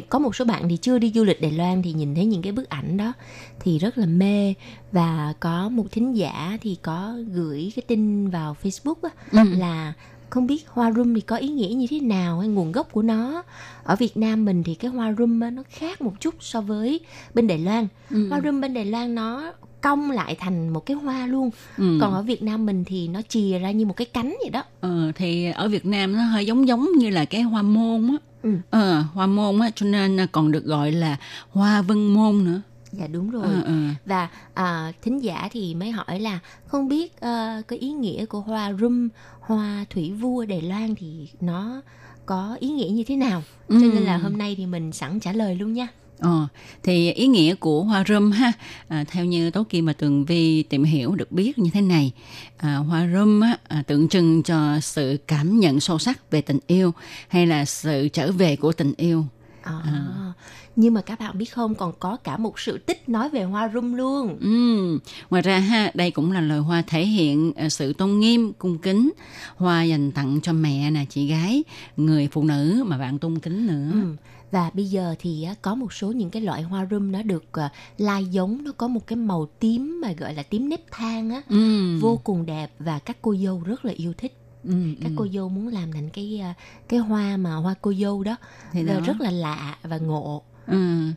có 0.08 0.18
một 0.18 0.36
số 0.36 0.44
bạn 0.44 0.68
thì 0.68 0.76
chưa 0.76 0.98
đi 0.98 1.12
du 1.14 1.24
lịch 1.24 1.40
Đài 1.40 1.52
Loan 1.52 1.82
thì 1.82 1.92
nhìn 1.92 2.14
thấy 2.14 2.24
những 2.24 2.42
cái 2.42 2.52
bức 2.52 2.68
ảnh 2.68 2.96
đó 2.96 3.12
thì 3.60 3.78
rất 3.78 3.98
là 3.98 4.06
mê 4.06 4.54
và 4.92 5.34
có 5.40 5.68
một 5.68 5.84
thính 5.92 6.16
giả 6.16 6.58
thì 6.62 6.76
có 6.82 7.14
gửi 7.32 7.72
cái 7.76 7.82
tin 7.86 8.28
vào 8.30 8.56
Facebook 8.62 8.94
á, 9.02 9.10
Ừ. 9.30 9.38
là 9.58 9.92
không 10.30 10.46
biết 10.46 10.68
hoa 10.68 10.92
rum 10.92 11.14
thì 11.14 11.20
có 11.20 11.36
ý 11.36 11.48
nghĩa 11.48 11.74
như 11.74 11.86
thế 11.90 12.00
nào 12.00 12.38
hay 12.40 12.48
nguồn 12.48 12.72
gốc 12.72 12.92
của 12.92 13.02
nó 13.02 13.42
ở 13.84 13.96
Việt 13.96 14.16
Nam 14.16 14.44
mình 14.44 14.62
thì 14.62 14.74
cái 14.74 14.90
hoa 14.90 15.14
rum 15.18 15.40
nó 15.54 15.62
khác 15.70 16.02
một 16.02 16.12
chút 16.20 16.34
so 16.40 16.60
với 16.60 17.00
bên 17.34 17.46
Đài 17.46 17.58
Loan 17.58 17.86
Ừ. 18.10 18.28
hoa 18.28 18.40
rum 18.44 18.60
bên 18.60 18.74
Đài 18.74 18.84
Loan 18.84 19.14
nó 19.14 19.52
cong 19.80 20.10
lại 20.10 20.36
thành 20.38 20.68
một 20.68 20.86
cái 20.86 20.96
hoa 20.96 21.26
luôn 21.26 21.50
Ừ. 21.78 21.98
còn 22.00 22.12
ở 22.14 22.22
Việt 22.22 22.42
Nam 22.42 22.66
mình 22.66 22.84
thì 22.84 23.08
nó 23.08 23.20
chìa 23.28 23.58
ra 23.58 23.70
như 23.70 23.86
một 23.86 23.96
cái 23.96 24.04
cánh 24.06 24.36
vậy 24.42 24.50
đó 24.50 24.62
Ờ, 24.80 25.12
thì 25.14 25.50
ở 25.50 25.68
Việt 25.68 25.86
Nam 25.86 26.12
nó 26.12 26.22
hơi 26.22 26.46
giống 26.46 26.68
giống 26.68 26.86
như 26.98 27.10
là 27.10 27.24
cái 27.24 27.42
hoa 27.42 27.62
môn 27.62 28.08
á 28.08 28.16
Ừ. 28.42 28.50
ờ, 28.70 29.00
hoa 29.14 29.26
môn 29.26 29.60
á 29.60 29.70
cho 29.76 29.86
nên 29.86 30.26
còn 30.32 30.50
được 30.52 30.64
gọi 30.64 30.92
là 30.92 31.16
hoa 31.50 31.82
vân 31.82 32.06
môn 32.06 32.44
nữa 32.44 32.60
dạ 32.92 33.06
đúng 33.06 33.30
rồi 33.30 33.42
Ờ, 33.44 33.62
ờ. 33.64 33.72
và 34.06 34.28
à, 34.54 34.92
thính 35.02 35.22
giả 35.22 35.48
thì 35.52 35.74
mới 35.74 35.90
hỏi 35.90 36.20
là 36.20 36.38
không 36.66 36.88
biết 36.88 37.20
ờ, 37.20 37.62
cái 37.68 37.78
ý 37.78 37.90
nghĩa 37.92 38.26
của 38.26 38.40
hoa 38.40 38.72
rum 38.72 39.08
hoa 39.40 39.84
thủy 39.90 40.12
vua 40.12 40.44
Đài 40.44 40.62
Loan 40.62 40.94
thì 40.94 41.28
nó 41.40 41.80
có 42.28 42.56
ý 42.60 42.68
nghĩa 42.68 42.88
như 42.88 43.04
thế 43.04 43.16
nào? 43.16 43.42
Cho 43.68 43.74
nên 43.74 44.02
là 44.02 44.16
hôm 44.16 44.38
nay 44.38 44.54
thì 44.58 44.66
mình 44.66 44.92
sẵn 44.92 45.20
trả 45.20 45.32
lời 45.32 45.54
luôn 45.54 45.72
nha. 45.72 45.88
Ờ, 46.18 46.46
thì 46.82 47.12
ý 47.12 47.26
nghĩa 47.26 47.54
của 47.54 47.82
hoa 47.82 48.04
râm 48.08 48.30
ha 48.30 48.52
à, 48.88 49.04
theo 49.08 49.24
như 49.24 49.50
tố 49.50 49.64
kim 49.68 49.86
và 49.86 49.92
tường 49.92 50.24
vi 50.24 50.62
tìm 50.62 50.84
hiểu 50.84 51.14
được 51.14 51.32
biết 51.32 51.58
như 51.58 51.70
thế 51.72 51.80
này 51.80 52.12
à, 52.56 52.76
hoa 52.76 53.08
râm 53.12 53.40
á, 53.40 53.58
à, 53.68 53.82
tượng 53.86 54.08
trưng 54.08 54.42
cho 54.42 54.80
sự 54.80 55.18
cảm 55.26 55.60
nhận 55.60 55.80
sâu 55.80 55.98
sắc 55.98 56.30
về 56.30 56.40
tình 56.40 56.58
yêu 56.66 56.92
hay 57.28 57.46
là 57.46 57.64
sự 57.64 58.08
trở 58.08 58.32
về 58.32 58.56
của 58.56 58.72
tình 58.72 58.92
yêu 58.96 59.24
À. 59.62 60.32
Nhưng 60.76 60.94
mà 60.94 61.00
các 61.00 61.20
bạn 61.20 61.38
biết 61.38 61.52
không 61.52 61.74
còn 61.74 61.92
có 61.98 62.16
cả 62.16 62.36
một 62.36 62.58
sự 62.60 62.78
tích 62.78 63.08
nói 63.08 63.28
về 63.30 63.42
hoa 63.44 63.70
rum 63.74 63.94
luôn. 63.94 64.38
Ừm, 64.40 64.98
ngoài 65.30 65.42
ra 65.42 65.58
ha 65.58 65.90
đây 65.94 66.10
cũng 66.10 66.32
là 66.32 66.40
loài 66.40 66.60
hoa 66.60 66.82
thể 66.86 67.06
hiện 67.06 67.52
à, 67.56 67.68
sự 67.68 67.92
tôn 67.92 68.18
nghiêm 68.18 68.52
cung 68.52 68.78
kính 68.78 69.12
hoa 69.56 69.82
dành 69.82 70.12
tặng 70.12 70.40
cho 70.42 70.52
mẹ 70.52 70.90
nè 70.90 71.04
chị 71.08 71.26
gái 71.28 71.64
người 71.96 72.28
phụ 72.32 72.44
nữ 72.44 72.84
mà 72.86 72.98
bạn 72.98 73.18
tôn 73.18 73.38
kính 73.38 73.66
nữa 73.66 73.90
Ừ. 73.92 74.16
Và 74.50 74.70
bây 74.74 74.84
giờ 74.84 75.14
thì 75.18 75.46
có 75.62 75.74
một 75.74 75.92
số 75.92 76.12
những 76.12 76.30
cái 76.30 76.42
loại 76.42 76.62
hoa 76.62 76.86
rum 76.90 77.12
nó 77.12 77.22
được 77.22 77.44
à, 77.52 77.72
lai 77.98 78.24
giống 78.24 78.64
nó 78.64 78.72
có 78.72 78.88
một 78.88 79.06
cái 79.06 79.16
màu 79.16 79.46
tím 79.60 80.00
mà 80.02 80.12
gọi 80.12 80.34
là 80.34 80.42
tím 80.42 80.68
nếp 80.68 80.80
than 80.90 81.30
á 81.30 81.42
Ừm, 81.48 81.98
vô 82.00 82.20
cùng 82.24 82.46
đẹp 82.46 82.70
và 82.78 82.98
các 82.98 83.16
cô 83.22 83.34
dâu 83.44 83.62
rất 83.64 83.84
là 83.84 83.92
yêu 83.96 84.12
thích. 84.18 84.36
Ừm, 84.64 84.94
Các 85.00 85.08
ừm. 85.08 85.16
cô 85.16 85.26
dâu 85.34 85.48
muốn 85.48 85.68
làm 85.68 85.92
thành 85.92 86.10
cái 86.10 86.40
à, 86.42 86.54
cái 86.88 87.00
hoa 87.00 87.36
mà 87.36 87.54
hoa 87.54 87.74
cô 87.80 87.94
dâu 87.94 88.22
đó, 88.24 88.36
Thì 88.72 88.84
và 88.84 88.94
đó. 88.94 89.00
rất 89.00 89.20
là 89.20 89.30
lạ 89.30 89.78
và 89.82 89.98
ngộ. 89.98 90.42
Ừ. 90.66 91.12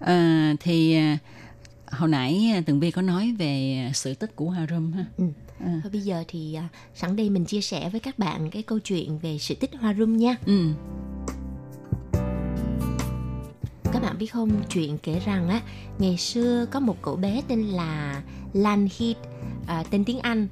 À, 0.00 0.54
thì 0.60 0.94
à, 0.94 1.18
hồi 1.86 2.08
nãy 2.08 2.62
Tường 2.66 2.80
Vi 2.80 2.90
có 2.90 3.02
nói 3.02 3.34
về 3.38 3.82
sự 3.94 4.14
tích 4.14 4.36
của 4.36 4.50
Hoa 4.50 4.66
Râm 4.70 4.92
ha. 4.92 5.04
Ừ. 5.18 5.24
À. 5.64 5.80
Thôi 5.82 5.92
bây 5.92 6.00
giờ 6.00 6.24
thì 6.28 6.58
sẵn 6.94 7.16
đây 7.16 7.30
mình 7.30 7.44
chia 7.44 7.60
sẻ 7.60 7.88
với 7.88 8.00
các 8.00 8.18
bạn 8.18 8.50
cái 8.50 8.62
câu 8.62 8.78
chuyện 8.78 9.18
về 9.18 9.38
sự 9.38 9.54
tích 9.54 9.70
hoa 9.80 9.94
rum 9.94 10.16
nha. 10.16 10.36
Ừ. 10.46 10.72
Các 13.92 14.02
bạn 14.02 14.18
biết 14.18 14.26
không, 14.26 14.50
chuyện 14.68 14.98
kể 14.98 15.20
rằng 15.26 15.48
á, 15.48 15.60
ngày 15.98 16.16
xưa 16.16 16.66
có 16.70 16.80
một 16.80 16.96
cậu 17.02 17.16
bé 17.16 17.42
tên 17.48 17.62
là 17.62 18.22
Lan 18.52 18.88
Hit, 18.96 19.16
à, 19.66 19.84
tên 19.90 20.04
tiếng 20.04 20.18
Anh. 20.18 20.48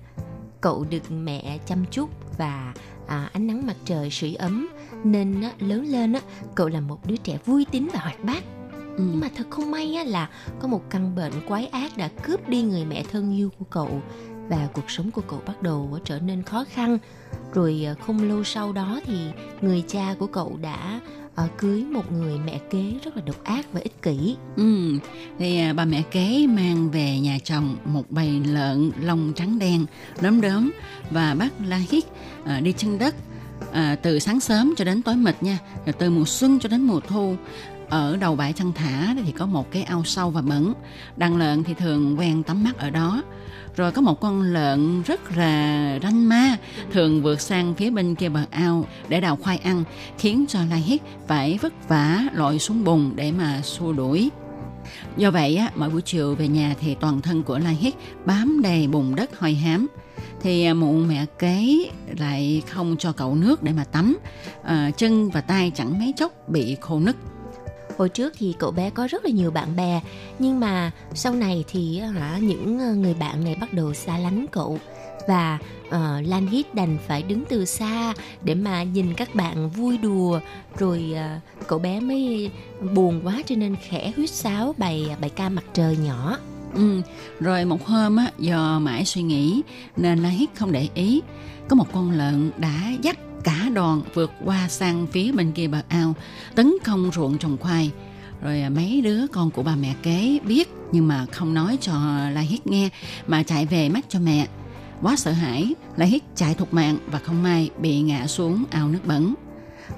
Cậu 0.66 0.86
được 0.90 1.10
mẹ 1.10 1.58
chăm 1.66 1.84
chút 1.90 2.10
và 2.38 2.74
à, 3.06 3.30
ánh 3.32 3.46
nắng 3.46 3.66
mặt 3.66 3.76
trời 3.84 4.10
sưởi 4.10 4.34
ấm 4.34 4.68
nên 5.04 5.42
á, 5.42 5.52
lớn 5.58 5.86
lên 5.86 6.12
á, 6.12 6.20
cậu 6.54 6.68
là 6.68 6.80
một 6.80 7.06
đứa 7.06 7.16
trẻ 7.16 7.38
vui 7.44 7.66
tính 7.70 7.88
và 7.92 8.00
hoạt 8.00 8.24
bát. 8.24 8.44
Ừ. 8.72 8.78
Nhưng 8.98 9.20
mà 9.20 9.28
thật 9.36 9.44
không 9.50 9.70
may 9.70 9.94
á, 9.94 10.04
là 10.04 10.30
có 10.60 10.68
một 10.68 10.82
căn 10.90 11.14
bệnh 11.14 11.32
quái 11.48 11.66
ác 11.66 11.96
đã 11.96 12.08
cướp 12.22 12.48
đi 12.48 12.62
người 12.62 12.84
mẹ 12.84 13.04
thân 13.12 13.36
yêu 13.36 13.50
của 13.58 13.64
cậu 13.70 14.02
và 14.48 14.68
cuộc 14.72 14.90
sống 14.90 15.10
của 15.10 15.22
cậu 15.28 15.40
bắt 15.46 15.62
đầu 15.62 15.98
trở 16.04 16.18
nên 16.18 16.42
khó 16.42 16.64
khăn. 16.68 16.98
Rồi 17.54 17.86
à, 17.86 17.94
không 18.06 18.28
lâu 18.28 18.44
sau 18.44 18.72
đó 18.72 19.00
thì 19.04 19.18
người 19.60 19.84
cha 19.88 20.14
của 20.18 20.26
cậu 20.26 20.58
đã 20.62 21.00
ở 21.36 21.48
cưới 21.58 21.84
một 21.84 22.12
người 22.12 22.38
mẹ 22.46 22.58
kế 22.70 22.92
rất 23.04 23.16
là 23.16 23.22
độc 23.26 23.44
ác 23.44 23.66
và 23.72 23.80
ích 23.80 24.02
kỷ. 24.02 24.36
Ừ. 24.56 24.98
Thì 25.38 25.58
à, 25.60 25.72
bà 25.72 25.84
mẹ 25.84 26.02
kế 26.10 26.46
mang 26.46 26.90
về 26.90 27.18
nhà 27.18 27.38
chồng 27.44 27.76
một 27.84 28.10
bầy 28.10 28.40
lợn 28.46 28.90
lông 29.02 29.32
trắng 29.36 29.58
đen 29.58 29.86
đốm 30.20 30.40
đốm 30.40 30.70
và 31.10 31.34
bắt 31.34 31.52
La 31.64 31.80
Hít 31.90 32.04
à, 32.44 32.60
đi 32.60 32.72
chân 32.72 32.98
đất 32.98 33.14
à, 33.72 33.96
từ 34.02 34.18
sáng 34.18 34.40
sớm 34.40 34.74
cho 34.76 34.84
đến 34.84 35.02
tối 35.02 35.16
mịt 35.16 35.42
nha, 35.42 35.58
rồi 35.86 35.92
từ 35.92 36.10
mùa 36.10 36.24
xuân 36.24 36.58
cho 36.60 36.68
đến 36.68 36.80
mùa 36.80 37.00
thu 37.00 37.36
ở 37.88 38.16
đầu 38.16 38.36
bãi 38.36 38.52
chăn 38.52 38.72
thả 38.72 39.14
thì 39.24 39.32
có 39.32 39.46
một 39.46 39.70
cái 39.70 39.82
ao 39.82 40.04
sâu 40.04 40.30
và 40.30 40.40
bẩn. 40.42 40.74
Đàn 41.16 41.36
lợn 41.36 41.64
thì 41.64 41.74
thường 41.74 42.18
quen 42.18 42.42
tắm 42.42 42.64
mắt 42.64 42.78
ở 42.78 42.90
đó. 42.90 43.22
Rồi 43.76 43.92
có 43.92 44.02
một 44.02 44.20
con 44.20 44.42
lợn 44.42 45.02
rất 45.02 45.36
là 45.36 45.98
ranh 46.02 46.28
ma 46.28 46.56
thường 46.92 47.22
vượt 47.22 47.40
sang 47.40 47.74
phía 47.74 47.90
bên 47.90 48.14
kia 48.14 48.28
bờ 48.28 48.40
ao 48.50 48.84
để 49.08 49.20
đào 49.20 49.36
khoai 49.36 49.58
ăn 49.58 49.84
khiến 50.18 50.44
cho 50.48 50.60
Lai 50.70 50.80
Hít 50.80 51.02
phải 51.26 51.58
vất 51.62 51.88
vả 51.88 52.20
lội 52.32 52.58
xuống 52.58 52.84
bùn 52.84 53.12
để 53.16 53.32
mà 53.32 53.60
xua 53.62 53.92
đuổi. 53.92 54.30
Do 55.16 55.30
vậy 55.30 55.56
á, 55.56 55.70
mỗi 55.74 55.90
buổi 55.90 56.02
chiều 56.02 56.34
về 56.34 56.48
nhà 56.48 56.74
thì 56.80 56.94
toàn 56.94 57.20
thân 57.20 57.42
của 57.42 57.58
Lai 57.58 57.74
Hít 57.74 57.94
bám 58.24 58.62
đầy 58.62 58.88
bùn 58.88 59.14
đất 59.14 59.38
hôi 59.38 59.54
hám. 59.54 59.86
Thì 60.42 60.64
à, 60.64 60.74
mụ 60.74 60.92
mẹ 60.92 61.26
kế 61.38 61.76
lại 62.18 62.62
không 62.68 62.96
cho 62.98 63.12
cậu 63.12 63.34
nước 63.34 63.62
để 63.62 63.72
mà 63.72 63.84
tắm. 63.84 64.16
À, 64.62 64.90
chân 64.96 65.30
và 65.30 65.40
tay 65.40 65.72
chẳng 65.74 65.98
mấy 65.98 66.12
chốc 66.16 66.48
bị 66.48 66.76
khô 66.80 67.00
nứt. 67.00 67.16
Hồi 67.98 68.08
trước 68.08 68.32
thì 68.38 68.54
cậu 68.58 68.70
bé 68.70 68.90
có 68.90 69.06
rất 69.06 69.24
là 69.24 69.30
nhiều 69.30 69.50
bạn 69.50 69.76
bè 69.76 70.00
Nhưng 70.38 70.60
mà 70.60 70.90
sau 71.14 71.34
này 71.34 71.64
thì 71.68 71.98
hả 71.98 72.38
những 72.38 72.78
ờ, 72.78 72.94
người 72.94 73.14
bạn 73.14 73.44
này 73.44 73.56
bắt 73.60 73.72
đầu 73.72 73.94
xa 73.94 74.18
lánh 74.18 74.46
cậu 74.52 74.78
Và 75.28 75.58
uh, 75.86 75.92
Lan 76.26 76.46
Hít 76.46 76.74
đành 76.74 76.98
phải 77.06 77.22
đứng 77.22 77.44
từ 77.48 77.64
xa 77.64 78.14
để 78.42 78.54
mà 78.54 78.82
nhìn 78.82 79.14
các 79.14 79.34
bạn 79.34 79.70
vui 79.70 79.98
đùa 79.98 80.40
Rồi 80.78 81.14
uh, 81.14 81.66
cậu 81.68 81.78
bé 81.78 82.00
mới 82.00 82.50
buồn 82.94 83.20
quá 83.24 83.42
cho 83.46 83.56
nên 83.56 83.76
khẽ 83.88 84.12
huýt 84.16 84.30
sáo 84.30 84.74
bài 84.78 85.16
bài 85.20 85.30
ca 85.30 85.48
mặt 85.48 85.64
trời 85.74 85.96
nhỏ 85.96 86.38
Ừ. 86.76 87.02
Rồi 87.40 87.64
một 87.64 87.86
hôm 87.86 88.16
á, 88.16 88.30
do 88.38 88.78
mãi 88.78 89.04
suy 89.04 89.22
nghĩ 89.22 89.62
nên 89.96 90.18
Lan 90.18 90.32
Hít 90.32 90.50
không 90.54 90.72
để 90.72 90.88
ý. 90.94 91.22
Có 91.68 91.76
một 91.76 91.92
con 91.92 92.10
lợn 92.10 92.50
đã 92.58 92.92
dắt 93.02 93.18
cả 93.46 93.68
đoàn 93.74 94.02
vượt 94.14 94.32
qua 94.44 94.68
sang 94.68 95.06
phía 95.06 95.32
bên 95.32 95.52
kia 95.52 95.66
bờ 95.66 95.82
ao, 95.88 96.14
tấn 96.54 96.74
công 96.84 97.10
ruộng 97.14 97.38
trồng 97.38 97.56
khoai. 97.60 97.90
Rồi 98.42 98.60
à, 98.60 98.70
mấy 98.70 99.00
đứa 99.00 99.26
con 99.26 99.50
của 99.50 99.62
bà 99.62 99.76
mẹ 99.76 99.94
kế 100.02 100.38
biết 100.44 100.68
nhưng 100.92 101.08
mà 101.08 101.26
không 101.32 101.54
nói 101.54 101.78
cho 101.80 101.92
La 102.32 102.40
Hít 102.40 102.66
nghe 102.66 102.88
mà 103.26 103.42
chạy 103.42 103.66
về 103.66 103.88
mách 103.88 104.04
cho 104.08 104.18
mẹ. 104.20 104.46
Quá 105.02 105.16
sợ 105.16 105.32
hãi, 105.32 105.74
La 105.96 106.06
Hít 106.06 106.22
chạy 106.36 106.54
thục 106.54 106.74
mạng 106.74 106.98
và 107.06 107.18
không 107.18 107.42
may 107.42 107.70
bị 107.78 108.00
ngã 108.00 108.26
xuống 108.26 108.64
ao 108.70 108.88
nước 108.88 109.06
bẩn. 109.06 109.34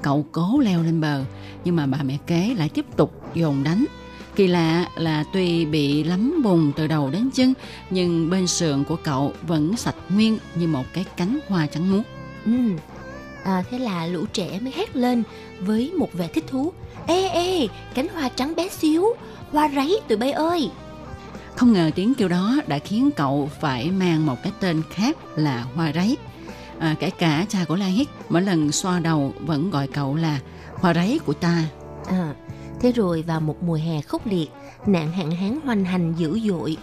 Cậu 0.02 0.26
cố 0.32 0.60
leo 0.60 0.82
lên 0.82 1.00
bờ 1.00 1.24
nhưng 1.64 1.76
mà 1.76 1.86
bà 1.86 1.98
mẹ 2.02 2.18
kế 2.26 2.54
lại 2.54 2.68
tiếp 2.68 2.86
tục 2.96 3.22
dồn 3.34 3.64
đánh 3.64 3.84
Kỳ 4.36 4.46
lạ 4.46 4.88
là 4.96 5.24
tuy 5.32 5.64
bị 5.64 6.04
lấm 6.04 6.42
bùn 6.42 6.72
từ 6.76 6.86
đầu 6.86 7.10
đến 7.10 7.30
chân, 7.34 7.54
nhưng 7.90 8.30
bên 8.30 8.46
sườn 8.46 8.84
của 8.84 8.96
cậu 8.96 9.32
vẫn 9.42 9.76
sạch 9.76 9.96
nguyên 10.08 10.38
như 10.54 10.66
một 10.68 10.84
cái 10.92 11.04
cánh 11.16 11.38
hoa 11.48 11.66
trắng 11.66 11.90
muốt. 11.90 12.02
Ừ. 12.44 12.52
À, 13.44 13.64
thế 13.70 13.78
là 13.78 14.06
lũ 14.06 14.24
trẻ 14.32 14.58
mới 14.62 14.72
hét 14.76 14.96
lên 14.96 15.22
với 15.60 15.92
một 15.98 16.12
vẻ 16.12 16.28
thích 16.28 16.44
thú. 16.46 16.72
Ê 17.06 17.28
ê, 17.28 17.68
cánh 17.94 18.08
hoa 18.08 18.28
trắng 18.28 18.54
bé 18.56 18.68
xíu, 18.68 19.04
hoa 19.52 19.68
ráy 19.68 19.92
tụi 20.08 20.18
bay 20.18 20.32
ơi. 20.32 20.70
Không 21.56 21.72
ngờ 21.72 21.90
tiếng 21.94 22.14
kêu 22.14 22.28
đó 22.28 22.56
đã 22.66 22.78
khiến 22.78 23.10
cậu 23.16 23.50
phải 23.60 23.90
mang 23.90 24.26
một 24.26 24.36
cái 24.42 24.52
tên 24.60 24.82
khác 24.90 25.16
là 25.36 25.66
hoa 25.74 25.92
ráy. 25.92 26.16
À, 26.78 26.94
kể 27.00 27.10
cả 27.10 27.46
cha 27.48 27.64
của 27.68 27.76
La 27.76 27.86
Hít 27.86 28.08
mỗi 28.28 28.42
lần 28.42 28.72
xoa 28.72 29.00
đầu 29.00 29.32
vẫn 29.40 29.70
gọi 29.70 29.86
cậu 29.86 30.14
là 30.14 30.40
hoa 30.74 30.92
ráy 30.92 31.18
của 31.26 31.32
ta. 31.32 31.64
À, 32.06 32.34
thế 32.80 32.92
rồi 32.92 33.22
vào 33.22 33.40
một 33.40 33.62
mùa 33.62 33.74
hè 33.84 34.00
khốc 34.00 34.26
liệt, 34.26 34.48
nạn 34.86 35.12
hạn 35.12 35.30
hán 35.30 35.58
hoành 35.64 35.84
hành 35.84 36.14
dữ 36.16 36.40
dội. 36.40 36.76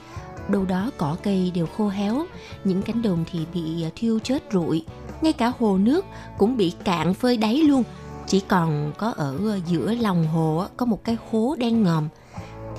Đâu 0.50 0.66
đó 0.66 0.92
cỏ 0.98 1.18
cây 1.24 1.52
đều 1.56 1.68
khô 1.78 1.88
héo, 1.88 2.26
những 2.64 2.82
cánh 2.82 3.02
đồng 3.02 3.26
thì 3.32 3.40
bị 3.54 3.84
à, 3.84 3.90
thiêu 3.96 4.20
chết 4.24 4.44
rụi. 4.52 4.84
Ngay 5.26 5.34
cả 5.34 5.52
hồ 5.60 5.78
nước 5.78 6.06
cũng 6.38 6.58
bị 6.58 6.74
cạn 6.84 7.14
phơi 7.14 7.38
đáy 7.38 7.56
luôn. 7.58 7.84
Chỉ 8.28 8.40
còn 8.40 8.92
có 8.98 9.14
ở 9.18 9.38
ờ, 9.38 9.60
giữa 9.68 9.94
lòng 9.94 10.28
hồ 10.28 10.66
có 10.78 10.86
một 10.86 11.04
cái 11.04 11.18
hố 11.32 11.56
đen 11.60 11.84
ngòm. 11.84 12.08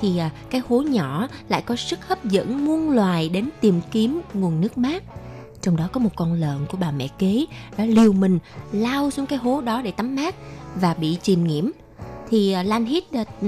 Thì 0.00 0.18
ờ, 0.18 0.28
cái 0.50 0.62
hố 0.68 0.82
nhỏ 0.82 1.28
lại 1.48 1.62
có 1.62 1.76
sức 1.76 2.08
hấp 2.08 2.24
dẫn 2.24 2.64
muôn 2.64 2.90
loài 2.90 3.28
đến 3.28 3.48
tìm 3.60 3.80
kiếm 3.90 4.20
nguồn 4.34 4.60
nước 4.60 4.78
mát. 4.78 5.02
Trong 5.62 5.76
đó 5.76 5.88
có 5.92 6.00
một 6.00 6.10
con 6.16 6.32
lợn 6.32 6.66
của 6.70 6.78
bà 6.80 6.90
mẹ 6.90 7.08
kế 7.18 7.46
đã 7.76 7.84
liều 7.84 8.12
mình 8.12 8.38
lao 8.72 9.10
xuống 9.10 9.26
cái 9.26 9.38
hố 9.38 9.60
đó 9.60 9.82
để 9.82 9.90
tắm 9.90 10.16
mát 10.16 10.34
và 10.80 10.94
bị 10.94 11.18
chìm 11.22 11.46
nhiễm 11.46 11.70
thì 12.30 12.52
ờ, 12.52 12.62
Lan 12.62 12.84
Hít 12.84 13.04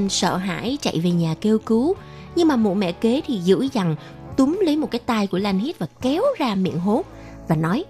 sợ 0.09 0.37
hãi 0.37 0.79
chạy 0.81 1.01
về 1.01 1.11
nhà 1.11 1.35
kêu 1.41 1.59
cứu 1.59 1.95
nhưng 2.37 2.49
mà 2.49 2.57
mụ 2.57 2.75
mẹ 2.75 2.93
kế 2.93 3.21
thì 3.27 3.39
dữ 3.39 3.69
dằn 3.73 3.97
túm 4.37 4.59
lấy 4.63 4.77
một 4.77 4.91
cái 4.91 5.01
tay 5.07 5.27
của 5.27 5.39
Lan 5.39 5.59
Hít 5.59 5.79
và 5.79 5.87
kéo 6.01 6.23
ra 6.39 6.55
miệng 6.55 6.79
hố 6.79 7.05
và 7.49 7.57
nói 7.57 7.85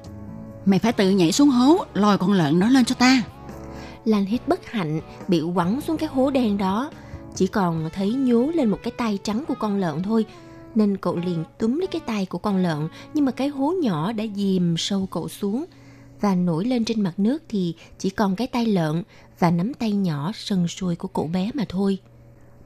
Mày 0.66 0.78
phải 0.78 0.92
tự 0.92 1.10
nhảy 1.10 1.32
xuống 1.32 1.48
hố, 1.48 1.84
lòi 1.94 2.18
con 2.18 2.32
lợn 2.32 2.60
đó 2.60 2.68
lên 2.68 2.84
cho 2.84 2.94
ta. 2.94 3.22
Lan 4.04 4.24
Hít 4.24 4.48
bất 4.48 4.66
hạnh 4.66 5.00
bị 5.28 5.42
quẳng 5.54 5.80
xuống 5.80 5.96
cái 5.96 6.08
hố 6.08 6.30
đen 6.30 6.58
đó 6.58 6.90
chỉ 7.34 7.46
còn 7.46 7.88
thấy 7.92 8.12
nhố 8.12 8.50
lên 8.54 8.70
một 8.70 8.78
cái 8.82 8.92
tay 8.98 9.18
trắng 9.22 9.44
của 9.48 9.54
con 9.54 9.76
lợn 9.80 10.02
thôi 10.02 10.24
nên 10.74 10.96
cậu 10.96 11.16
liền 11.16 11.44
túm 11.58 11.78
lấy 11.78 11.86
cái 11.86 12.00
tay 12.06 12.26
của 12.26 12.38
con 12.38 12.56
lợn 12.56 12.88
nhưng 13.14 13.24
mà 13.24 13.32
cái 13.32 13.48
hố 13.48 13.74
nhỏ 13.82 14.12
đã 14.12 14.24
dìm 14.36 14.74
sâu 14.78 15.08
cậu 15.10 15.28
xuống 15.28 15.64
và 16.20 16.34
nổi 16.34 16.64
lên 16.64 16.84
trên 16.84 17.00
mặt 17.00 17.18
nước 17.18 17.42
thì 17.48 17.74
chỉ 17.98 18.10
còn 18.10 18.36
cái 18.36 18.46
tay 18.46 18.66
lợn 18.66 19.02
và 19.38 19.50
nắm 19.50 19.74
tay 19.74 19.92
nhỏ 19.92 20.32
sần 20.34 20.68
sùi 20.68 20.96
của 20.96 21.08
cậu 21.08 21.26
bé 21.26 21.50
mà 21.54 21.64
thôi. 21.68 21.98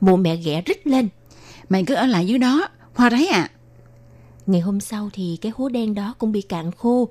Mụ 0.00 0.16
mẹ 0.16 0.36
ghẻ 0.36 0.62
rít 0.66 0.86
lên. 0.86 1.08
Mày 1.68 1.84
cứ 1.84 1.94
ở 1.94 2.06
lại 2.06 2.26
dưới 2.26 2.38
đó, 2.38 2.68
hoa 2.94 3.10
ráy 3.10 3.26
à. 3.26 3.50
Ngày 4.46 4.60
hôm 4.60 4.80
sau 4.80 5.10
thì 5.12 5.38
cái 5.40 5.52
hố 5.56 5.68
đen 5.68 5.94
đó 5.94 6.14
cũng 6.18 6.32
bị 6.32 6.42
cạn 6.42 6.70
khô. 6.72 7.08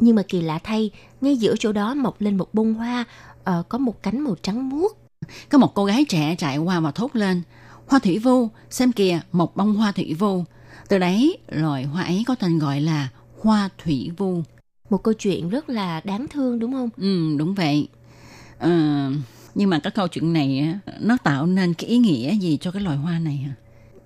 Nhưng 0.00 0.16
mà 0.16 0.22
kỳ 0.22 0.40
lạ 0.40 0.58
thay, 0.64 0.90
ngay 1.20 1.36
giữa 1.36 1.54
chỗ 1.58 1.72
đó 1.72 1.94
mọc 1.94 2.20
lên 2.20 2.36
một 2.36 2.54
bông 2.54 2.74
hoa 2.74 3.04
uh, 3.40 3.68
có 3.68 3.78
một 3.78 4.02
cánh 4.02 4.20
màu 4.20 4.36
trắng 4.42 4.68
muốt. 4.68 4.98
Có 5.48 5.58
một 5.58 5.74
cô 5.74 5.84
gái 5.84 6.04
trẻ 6.08 6.34
chạy 6.38 6.58
qua 6.58 6.80
và 6.80 6.90
thốt 6.90 7.16
lên. 7.16 7.42
Hoa 7.86 7.98
thủy 7.98 8.18
vu, 8.18 8.48
xem 8.70 8.92
kìa, 8.92 9.20
một 9.32 9.56
bông 9.56 9.74
hoa 9.74 9.92
thủy 9.92 10.14
vu. 10.14 10.44
Từ 10.88 10.98
đấy, 10.98 11.38
loài 11.48 11.84
hoa 11.84 12.02
ấy 12.02 12.24
có 12.26 12.34
tên 12.34 12.58
gọi 12.58 12.80
là 12.80 13.08
hoa 13.40 13.68
thủy 13.84 14.10
vu. 14.16 14.42
Một 14.90 15.02
câu 15.02 15.14
chuyện 15.14 15.48
rất 15.48 15.68
là 15.68 16.00
đáng 16.04 16.26
thương 16.30 16.58
đúng 16.58 16.72
không? 16.72 16.90
Ừ, 16.96 17.36
đúng 17.38 17.54
vậy. 17.54 17.88
Ờ, 18.58 18.70
nhưng 19.54 19.70
mà 19.70 19.78
cái 19.78 19.90
câu 19.90 20.08
chuyện 20.08 20.32
này 20.32 20.74
nó 21.00 21.16
tạo 21.24 21.46
nên 21.46 21.74
cái 21.74 21.90
ý 21.90 21.98
nghĩa 21.98 22.34
gì 22.34 22.58
cho 22.60 22.70
cái 22.70 22.82
loài 22.82 22.96
hoa 22.96 23.18
này 23.18 23.36
hả? 23.36 23.54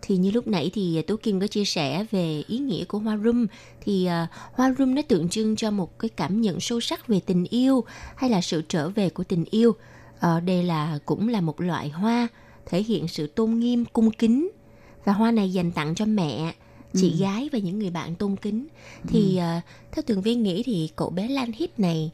Thì 0.02 0.16
như 0.16 0.30
lúc 0.30 0.46
nãy 0.46 0.70
thì 0.74 1.02
Tú 1.02 1.16
Kim 1.16 1.40
có 1.40 1.46
chia 1.46 1.64
sẻ 1.64 2.06
về 2.10 2.42
ý 2.48 2.58
nghĩa 2.58 2.84
của 2.84 2.98
hoa 2.98 3.16
rum 3.16 3.46
thì 3.80 4.08
uh, 4.24 4.28
hoa 4.52 4.74
rum 4.78 4.94
nó 4.94 5.02
tượng 5.02 5.28
trưng 5.28 5.56
cho 5.56 5.70
một 5.70 5.98
cái 5.98 6.08
cảm 6.08 6.40
nhận 6.40 6.60
sâu 6.60 6.80
sắc 6.80 7.08
về 7.08 7.20
tình 7.20 7.44
yêu 7.44 7.84
hay 8.16 8.30
là 8.30 8.40
sự 8.40 8.62
trở 8.68 8.88
về 8.88 9.10
của 9.10 9.24
tình 9.24 9.44
yêu. 9.50 9.70
Uh, 9.70 10.42
đây 10.44 10.64
là 10.64 10.98
cũng 11.06 11.28
là 11.28 11.40
một 11.40 11.60
loại 11.60 11.88
hoa 11.88 12.28
thể 12.66 12.82
hiện 12.82 13.08
sự 13.08 13.26
tôn 13.26 13.58
nghiêm 13.58 13.84
cung 13.84 14.10
kính 14.10 14.50
và 15.04 15.12
hoa 15.12 15.30
này 15.30 15.52
dành 15.52 15.72
tặng 15.72 15.94
cho 15.94 16.04
mẹ 16.04 16.54
chị 16.94 17.10
ừ. 17.10 17.16
gái 17.20 17.48
và 17.52 17.58
những 17.58 17.78
người 17.78 17.90
bạn 17.90 18.14
tôn 18.14 18.36
kính 18.36 18.66
thì 19.06 19.38
ừ. 19.38 19.42
uh, 19.58 19.62
theo 19.92 20.02
tường 20.06 20.22
vi 20.22 20.34
nghĩ 20.34 20.62
thì 20.62 20.90
cậu 20.96 21.10
bé 21.10 21.28
Lan 21.28 21.52
Hít 21.52 21.78
này 21.78 22.10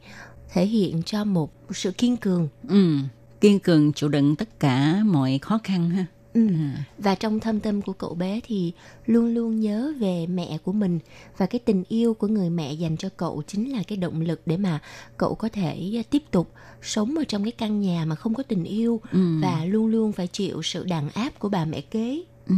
thể 0.53 0.65
hiện 0.65 1.03
cho 1.05 1.23
một 1.23 1.53
sự 1.71 1.91
kiên 1.91 2.17
cường 2.17 2.47
ừ 2.69 2.97
kiên 3.41 3.59
cường 3.59 3.93
chịu 3.93 4.09
đựng 4.09 4.35
tất 4.35 4.59
cả 4.59 5.01
mọi 5.05 5.39
khó 5.41 5.59
khăn 5.63 5.89
ha 5.89 6.05
Ừ. 6.47 6.53
À. 6.53 6.83
Và 6.97 7.15
trong 7.15 7.39
thâm 7.39 7.59
tâm 7.59 7.81
của 7.81 7.93
cậu 7.93 8.13
bé 8.13 8.39
thì 8.47 8.71
luôn 9.05 9.33
luôn 9.33 9.59
nhớ 9.59 9.93
về 9.99 10.27
mẹ 10.27 10.57
của 10.63 10.71
mình 10.71 10.99
và 11.37 11.45
cái 11.45 11.59
tình 11.59 11.83
yêu 11.87 12.13
của 12.13 12.27
người 12.27 12.49
mẹ 12.49 12.73
dành 12.73 12.97
cho 12.97 13.09
cậu 13.17 13.43
chính 13.47 13.71
là 13.71 13.83
cái 13.87 13.97
động 13.97 14.21
lực 14.21 14.41
để 14.45 14.57
mà 14.57 14.79
cậu 15.17 15.35
có 15.35 15.49
thể 15.49 16.03
tiếp 16.09 16.23
tục 16.31 16.53
sống 16.81 17.15
ở 17.15 17.23
trong 17.23 17.43
cái 17.43 17.51
căn 17.51 17.81
nhà 17.81 18.05
mà 18.05 18.15
không 18.15 18.33
có 18.33 18.43
tình 18.43 18.63
yêu 18.63 19.01
ừ. 19.11 19.39
và 19.41 19.65
luôn 19.65 19.87
luôn 19.87 20.11
phải 20.11 20.27
chịu 20.27 20.61
sự 20.61 20.85
đàn 20.85 21.09
áp 21.09 21.39
của 21.39 21.49
bà 21.49 21.65
mẹ 21.65 21.81
kế. 21.81 22.21
Ừ. 22.47 22.55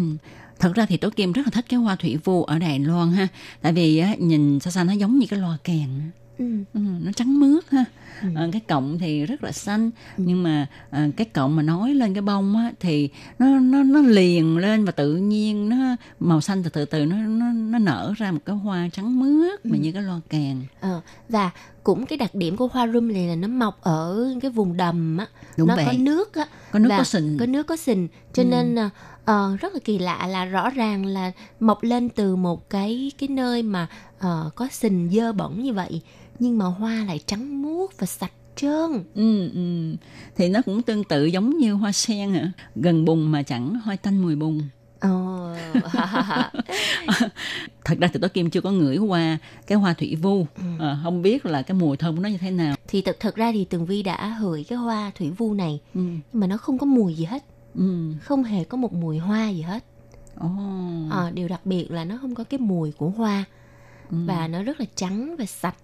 Thật 0.60 0.74
ra 0.76 0.86
thì 0.86 0.98
Tố 0.98 1.10
Kim 1.10 1.32
rất 1.32 1.42
là 1.46 1.52
thích 1.52 1.66
cái 1.70 1.80
hoa 1.80 1.96
thủy 1.96 2.18
vu 2.24 2.44
ở 2.44 2.60
Đài 2.60 2.80
Loan 2.80 3.12
ha. 3.12 3.28
Tại 3.62 3.74
vì 3.74 3.98
á, 3.98 4.16
nhìn 4.20 4.60
xa 4.60 4.72
xa 4.72 4.84
nó 4.84 4.94
giống 4.94 5.20
như 5.20 5.26
cái 5.30 5.40
loa 5.40 5.58
kèn. 5.64 5.90
Ừ. 6.38 6.46
Ừ, 6.74 6.80
nó 7.04 7.12
trắng 7.12 7.40
mướt 7.40 7.70
ha 7.70 7.86
ừ. 8.22 8.28
à, 8.36 8.48
cái 8.52 8.62
cọng 8.68 9.00
thì 9.00 9.26
rất 9.26 9.44
là 9.44 9.52
xanh 9.52 9.92
ừ. 10.18 10.24
nhưng 10.28 10.44
mà 10.44 10.68
à, 10.90 11.08
cái 11.18 11.26
cọng 11.26 11.56
mà 11.56 11.64
nói 11.64 11.94
lên 11.94 12.14
cái 12.14 12.22
bông 12.22 12.56
á 12.56 12.72
thì 12.80 13.10
nó 13.40 13.60
nó 13.60 13.84
nó 13.84 14.00
liền 14.02 14.58
lên 14.58 14.86
và 14.86 14.92
tự 14.92 15.16
nhiên 15.16 15.70
nó 15.70 15.76
màu 16.20 16.42
xanh 16.42 16.64
từ 16.64 16.70
từ 16.70 16.86
từ 16.86 17.06
nó 17.06 17.16
nó 17.16 17.46
nó 17.52 17.80
nở 17.80 18.14
ra 18.18 18.32
một 18.32 18.40
cái 18.46 18.56
hoa 18.56 18.90
trắng 18.94 19.20
mướt 19.20 19.64
ừ. 19.64 19.70
mà 19.72 19.78
như 19.78 19.92
cái 19.92 20.02
loa 20.02 20.20
kèn 20.30 20.58
à, 20.82 21.02
và 21.30 21.52
cũng 21.84 22.06
cái 22.06 22.18
đặc 22.18 22.36
điểm 22.36 22.58
của 22.58 22.68
hoa 22.68 22.88
rum 22.88 23.14
này 23.14 23.28
là 23.28 23.36
nó 23.36 23.48
mọc 23.48 23.82
ở 23.82 24.34
cái 24.42 24.52
vùng 24.52 24.78
đầm 24.78 25.18
á 25.18 25.28
Đúng 25.58 25.68
nó 25.68 25.76
vậy. 25.76 25.86
có 25.88 25.94
nước 26.00 26.34
á 26.34 26.46
có 26.72 26.80
nước 26.80 26.90
có 26.98 27.04
sình 27.04 27.38
có 27.40 27.46
nước 27.46 27.68
có 27.68 27.76
sình 27.76 28.08
cho 28.34 28.44
ừ. 28.44 28.48
nên 28.48 28.76
uh, 29.32 29.60
rất 29.60 29.74
là 29.74 29.80
kỳ 29.84 30.00
lạ 30.00 30.28
là 30.28 30.46
rõ 30.46 30.70
ràng 30.70 31.06
là 31.06 31.32
mọc 31.60 31.84
lên 31.84 32.10
từ 32.10 32.36
một 32.36 32.70
cái 32.70 33.12
cái 33.18 33.30
nơi 33.30 33.64
mà 33.64 33.88
uh, 34.18 34.56
có 34.56 34.68
sình 34.72 35.10
dơ 35.14 35.34
bẩn 35.34 35.64
như 35.64 35.74
vậy 35.74 36.02
nhưng 36.42 36.58
mà 36.58 36.66
hoa 36.66 37.04
lại 37.08 37.20
trắng 37.26 37.62
muốt 37.62 37.98
và 38.00 38.08
sạch 38.08 38.32
trơn. 38.56 39.04
Ừ, 39.16 39.50
ừ. 39.54 39.96
Thì 40.36 40.50
nó 40.50 40.62
cũng 40.62 40.82
tương 40.82 41.04
tự 41.04 41.26
giống 41.26 41.58
như 41.58 41.74
hoa 41.74 41.92
sen 41.92 42.34
hả? 42.34 42.52
Gần 42.76 43.06
bùn 43.06 43.32
mà 43.32 43.44
chẳng 43.44 43.76
hoa 43.80 43.96
tanh 43.96 44.22
mùi 44.22 44.36
bùn. 44.36 44.62
Oh. 45.08 45.58
thật 47.86 47.98
ra 48.00 48.08
thì 48.14 48.20
tôi 48.22 48.30
kim 48.30 48.50
chưa 48.50 48.62
có 48.62 48.72
ngửi 48.72 48.98
qua 48.98 49.38
cái 49.68 49.78
hoa 49.78 49.94
thủy 49.94 50.16
vu 50.16 50.46
ừ. 50.58 50.64
à, 50.80 51.00
không 51.04 51.22
biết 51.22 51.46
là 51.46 51.62
cái 51.62 51.78
mùi 51.78 51.98
thơm 51.98 52.16
của 52.16 52.22
nó 52.22 52.30
như 52.30 52.38
thế 52.38 52.52
nào 52.52 52.76
thì 52.88 53.02
thật 53.02 53.18
thật 53.20 53.36
ra 53.36 53.52
thì 53.52 53.66
tường 53.66 53.86
vi 53.86 54.04
đã 54.04 54.28
hửi 54.28 54.64
cái 54.64 54.78
hoa 54.78 55.12
thủy 55.16 55.30
vu 55.38 55.54
này 55.54 55.80
ừ. 55.94 56.02
nhưng 56.02 56.40
mà 56.42 56.48
nó 56.48 56.58
không 56.58 56.78
có 56.78 56.86
mùi 56.86 57.14
gì 57.14 57.26
hết 57.26 57.44
Ừ. 57.76 58.14
không 58.24 58.44
hề 58.44 58.64
có 58.64 58.78
một 58.78 58.94
mùi 58.94 59.18
hoa 59.18 59.50
gì 59.50 59.62
hết 59.62 59.84
Ồ. 60.40 60.50
Ờ, 61.10 61.32
điều 61.32 61.48
đặc 61.48 61.66
biệt 61.66 61.92
là 61.92 62.06
nó 62.06 62.18
không 62.22 62.36
có 62.36 62.44
cái 62.44 62.60
mùi 62.60 62.92
của 62.92 63.10
hoa 63.10 63.44
Ừ. 64.10 64.18
và 64.26 64.48
nó 64.48 64.64
rất 64.64 64.80
là 64.80 64.86
trắng 64.96 65.36
và 65.40 65.46
sạch 65.46 65.76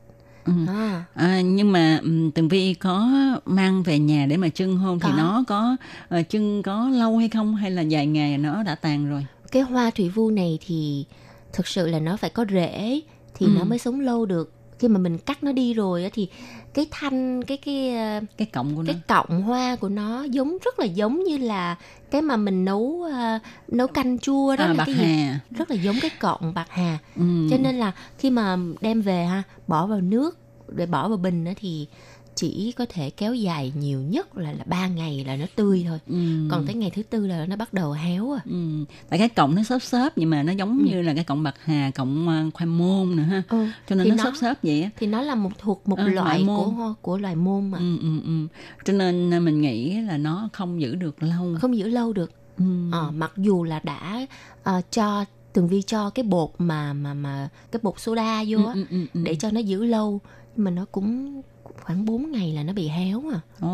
Ừ. 0.47 0.53
à, 0.67 1.03
À, 1.13 1.41
nhưng 1.41 1.71
mà 1.71 1.99
ừm, 2.03 2.31
Tường 2.31 2.47
Vi 2.47 2.73
có 2.73 3.09
mang 3.45 3.83
về 3.83 3.99
nhà 3.99 4.25
để 4.25 4.37
mà 4.37 4.49
trưng 4.49 4.79
không 4.83 4.99
thì 4.99 5.09
Có. 5.11 5.17
nó 5.17 5.43
có 5.47 5.75
ờ, 6.09 6.23
trưng 6.29 6.63
có 6.63 6.89
lâu 6.89 7.17
hay 7.17 7.29
không 7.29 7.55
hay 7.55 7.71
là 7.71 7.83
vài 7.89 8.07
ngày 8.07 8.37
nó 8.37 8.63
đã 8.63 8.75
tàn 8.75 9.09
rồi 9.09 9.25
cái 9.51 9.61
hoa 9.61 9.91
thủy 9.95 10.09
vu 10.09 10.29
này 10.31 10.59
thì 10.67 11.05
thực 11.53 11.67
sự 11.67 11.87
là 11.87 11.99
nó 11.99 12.17
phải 12.17 12.29
có 12.29 12.45
rễ 12.51 12.99
thì 13.35 13.45
Ừ. 13.45 13.51
nó 13.57 13.63
mới 13.63 13.77
sống 13.79 13.99
lâu 13.99 14.25
được 14.25 14.53
khi 14.79 14.87
mà 14.87 14.99
mình 14.99 15.17
cắt 15.17 15.43
nó 15.43 15.51
đi 15.51 15.73
rồi 15.73 16.03
á 16.03 16.09
thì 16.13 16.27
cái 16.73 16.87
thanh 16.91 17.43
cái 17.43 17.57
cái 17.57 17.95
ờ, 17.95 18.19
cái 18.37 18.45
cọng 18.45 18.75
của 18.75 18.83
nó. 18.83 18.93
cái 18.93 19.01
cọng 19.07 19.41
hoa 19.41 19.75
của 19.75 19.89
nó 19.89 20.23
giống 20.23 20.57
rất 20.65 20.79
là 20.79 20.85
giống 20.85 21.23
như 21.23 21.37
là 21.37 21.75
cái 22.11 22.21
mà 22.21 22.37
mình 22.37 22.65
nấu 22.65 23.03
ờ, 23.11 23.39
nấu 23.67 23.87
canh 23.87 24.19
chua 24.19 24.55
đó 24.55 24.63
à, 24.63 24.67
là 24.67 24.73
bạc 24.73 24.83
cái 24.85 24.95
gì? 24.95 25.03
hà. 25.03 25.39
Rất 25.51 25.71
là 25.71 25.75
giống 25.75 25.95
cái 26.01 26.11
cọng 26.19 26.53
bạc 26.53 26.67
hà. 26.69 26.97
Ừ. 27.15 27.47
cho 27.49 27.57
nên 27.57 27.75
là 27.75 27.91
khi 28.17 28.29
mà 28.29 28.57
đem 28.81 29.01
về 29.01 29.25
ha 29.25 29.43
bỏ 29.67 29.87
vào 29.87 30.01
nước 30.01 30.37
để 30.67 30.85
bỏ 30.85 31.07
vào 31.07 31.17
bình 31.17 31.43
đó 31.43 31.51
thì 31.55 31.87
chỉ 32.37 32.71
có 32.77 32.85
thể 32.89 33.09
kéo 33.09 33.33
dài 33.33 33.73
nhiều 33.75 34.01
nhất 34.01 34.37
là 34.37 34.51
là 34.51 34.63
ba 34.65 34.87
ngày 34.87 35.23
là 35.27 35.35
nó 35.35 35.45
tươi 35.55 35.85
thôi 35.87 35.99
ừ. 36.07 36.47
còn 36.51 36.65
tới 36.65 36.75
ngày 36.75 36.91
thứ 36.95 37.03
tư 37.03 37.27
là 37.27 37.45
nó 37.45 37.55
bắt 37.55 37.73
đầu 37.73 37.91
héo 37.91 38.31
à 38.31 38.41
ừ. 38.45 38.85
tại 39.09 39.19
cái 39.19 39.29
cọng 39.29 39.55
nó 39.55 39.63
xốp 39.63 39.81
xốp 39.81 40.17
nhưng 40.17 40.29
mà 40.29 40.43
nó 40.43 40.51
giống 40.53 40.77
Ừ. 40.79 40.85
như 40.91 41.01
là 41.01 41.13
cái 41.13 41.23
cọng 41.23 41.43
bạc 41.43 41.55
hà 41.63 41.91
cọng 41.95 42.27
ờ, 42.27 42.43
khoai 42.53 42.65
môn 42.67 43.15
nữa 43.15 43.23
ha 43.23 43.43
ừ. 43.49 43.65
cho 43.89 43.95
nên 43.95 44.03
Thì 44.05 44.09
nó, 44.11 44.15
nó- 44.15 44.23
xốp 44.23 44.35
xốp 44.35 44.57
vậy 44.63 44.81
á 44.81 44.89
thì 44.97 45.07
nó 45.07 45.21
là 45.21 45.35
một 45.35 45.49
thuộc 45.57 45.87
một 45.87 45.97
Ờ, 45.97 46.07
loại 46.07 46.43
môn. 46.43 46.55
của 46.75 46.93
của 47.01 47.17
loài 47.17 47.35
môn 47.35 47.71
mà 47.71 47.77
ừ, 47.77 47.97
ừ, 48.01 48.21
ừ. 48.25 48.47
cho 48.85 48.93
nên 48.93 49.31
ờ, 49.31 49.39
mình 49.39 49.61
nghĩ 49.61 50.01
là 50.01 50.17
nó 50.17 50.49
không 50.53 50.81
giữ 50.81 50.95
được 50.95 51.23
lâu 51.23 51.55
không 51.61 51.77
giữ 51.77 51.87
lâu 51.87 52.13
được 52.13 52.31
ừ. 52.57 52.63
Ờ, 52.91 53.11
mặc 53.11 53.31
dù 53.37 53.63
là 53.63 53.79
đã 53.83 54.25
ờ, 54.63 54.81
cho 54.91 55.25
tường 55.53 55.67
vi 55.67 55.81
cho 55.81 56.09
cái 56.09 56.23
bột 56.23 56.49
mà 56.57 56.93
mà 56.93 57.13
mà 57.13 57.49
cái 57.71 57.79
bột 57.83 57.99
soda 57.99 58.43
vô 58.47 58.57
á 58.65 58.73
ừ, 58.73 58.85
ừ, 58.89 59.05
ừ. 59.13 59.19
để 59.23 59.35
cho 59.35 59.51
nó 59.51 59.59
giữ 59.59 59.83
lâu 59.85 60.21
nhưng 60.55 60.63
mà 60.65 60.71
nó 60.71 60.85
cũng 60.91 61.41
khoảng 61.87 62.05
4 62.05 62.31
ngày 62.31 62.53
là 62.53 62.63
nó 62.63 62.73
bị 62.73 62.87
héo 62.87 63.23
à 63.33 63.39
Ồ. 63.59 63.67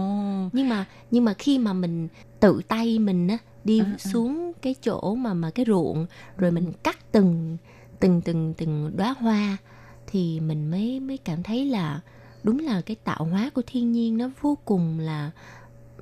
nhưng 0.53 0.69
mà 0.69 0.85
nhưng 1.11 1.25
mà 1.25 1.33
khi 1.33 1.57
mà 1.57 1.73
mình 1.73 2.07
tự 2.39 2.61
tay 2.67 2.99
mình 2.99 3.27
á 3.27 3.37
đi 3.63 3.79
À, 3.79 3.85
à. 3.91 3.97
xuống 3.97 4.51
cái 4.61 4.75
chỗ 4.81 5.15
mà 5.15 5.33
mà 5.33 5.49
cái 5.51 5.65
ruộng 5.67 6.05
rồi 6.37 6.51
mình 6.51 6.71
cắt 6.83 6.97
từng 7.11 7.57
từng 7.99 8.21
từng 8.21 8.53
từng 8.57 8.91
đóa 8.97 9.15
hoa 9.19 9.57
thì 10.07 10.39
mình 10.39 10.71
mới 10.71 10.99
mới 10.99 11.17
cảm 11.17 11.43
thấy 11.43 11.65
là 11.65 12.01
đúng 12.43 12.59
là 12.59 12.81
cái 12.81 12.95
tạo 13.03 13.25
hóa 13.25 13.49
của 13.53 13.61
thiên 13.67 13.91
nhiên 13.91 14.17
nó 14.17 14.29
vô 14.41 14.57
cùng 14.65 14.99
là 14.99 15.31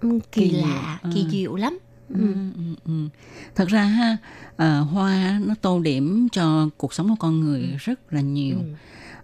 ừm, 0.01 0.19
kỳ, 0.19 0.49
lạ 0.51 0.99
à. 1.03 1.09
kỳ 1.13 1.25
diệu 1.31 1.55
lắm 1.55 1.79
Ừ, 2.09 2.15
ừ. 2.21 2.33
ừ, 2.55 2.61
ừ. 2.85 3.07
Thật 3.55 3.67
ra 3.67 3.83
ha, 3.83 4.17
à, 4.57 4.79
hoa 4.79 5.39
nó 5.45 5.55
tô 5.61 5.79
điểm 5.79 6.27
cho 6.31 6.69
cuộc 6.77 6.93
sống 6.93 7.09
của 7.09 7.15
con 7.19 7.39
người 7.39 7.61
Ừ. 7.61 7.67
rất 7.79 8.13
là 8.13 8.21
nhiều. 8.21 8.57
Ừ. 8.57 8.63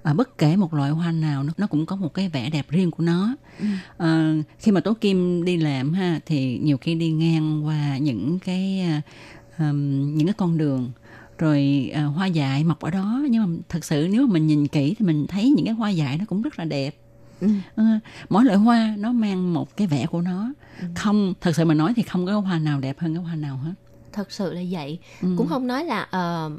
À, 0.07 0.13
bất 0.13 0.37
kể 0.37 0.55
một 0.55 0.73
loại 0.73 0.91
hoa 0.91 1.11
nào 1.11 1.43
nó, 1.43 1.53
nó 1.57 1.67
cũng 1.67 1.85
có 1.85 1.95
một 1.95 2.13
cái 2.13 2.29
vẻ 2.29 2.49
đẹp 2.49 2.65
riêng 2.69 2.91
của 2.91 3.03
nó. 3.03 3.35
Ừ. 3.59 3.65
À, 3.97 4.33
khi 4.59 4.71
mà 4.71 4.81
Tố 4.81 4.93
Kim 4.93 5.45
đi 5.45 5.57
làm 5.57 5.93
ha 5.93 6.19
thì 6.25 6.59
nhiều 6.63 6.77
khi 6.77 6.95
đi 6.95 7.11
ngang 7.11 7.65
qua 7.65 7.97
những 7.97 8.39
cái 8.39 8.85
ừm, 9.59 10.17
những 10.17 10.27
cái 10.27 10.33
con 10.33 10.57
đường 10.57 10.91
rồi 11.37 11.91
à, 11.93 12.03
hoa 12.03 12.25
dại 12.25 12.63
mọc 12.63 12.79
ở 12.79 12.89
đó 12.89 13.21
nhưng 13.29 13.43
mà 13.45 13.59
thật 13.69 13.85
sự 13.85 14.07
nếu 14.11 14.27
mà 14.27 14.33
mình 14.33 14.47
nhìn 14.47 14.67
kỹ 14.67 14.95
thì 14.99 15.05
mình 15.05 15.27
thấy 15.27 15.49
những 15.49 15.65
cái 15.65 15.73
hoa 15.75 15.89
dại 15.89 16.17
nó 16.17 16.25
cũng 16.25 16.41
rất 16.41 16.59
là 16.59 16.65
đẹp 16.65 16.95
Ừ. 17.75 17.83
Mỗi 18.29 18.45
loại 18.45 18.57
hoa 18.57 18.95
nó 18.99 19.11
mang 19.11 19.53
một 19.53 19.77
cái 19.77 19.87
vẻ 19.87 20.05
của 20.05 20.21
nó 20.21 20.53
Ừ. 20.81 20.87
không 20.95 21.33
thật 21.41 21.55
sự 21.55 21.65
mà 21.65 21.73
nói 21.73 21.93
thì 21.95 22.01
không 22.03 22.25
có 22.25 22.39
hoa 22.39 22.59
nào 22.59 22.79
đẹp 22.79 22.99
hơn 22.99 23.13
cái 23.15 23.23
hoa 23.23 23.35
nào 23.35 23.57
hết 23.57 23.73
thật 24.13 24.31
sự 24.31 24.53
là 24.53 24.61
vậy 24.69 24.99
Ừ. 25.21 25.27
cũng 25.37 25.47
không 25.47 25.67
nói 25.67 25.85
là 25.85 26.01
ờ, 26.01 26.51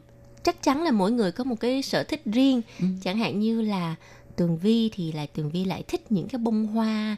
chắc 0.48 0.62
chắn 0.62 0.82
là 0.82 0.90
mỗi 0.90 1.10
người 1.12 1.32
có 1.32 1.44
một 1.44 1.60
cái 1.60 1.82
sở 1.82 2.02
thích 2.02 2.22
riêng. 2.24 2.62
Ừ. 2.80 2.86
chẳng 3.02 3.18
hạn 3.18 3.40
như 3.40 3.60
là 3.62 3.94
tường 4.36 4.58
vi 4.58 4.90
thì 4.94 5.12
là 5.12 5.26
tường 5.34 5.50
vi 5.50 5.64
lại 5.64 5.82
thích 5.88 6.12
những 6.12 6.28
cái 6.28 6.38
bông 6.38 6.66
hoa 6.66 7.16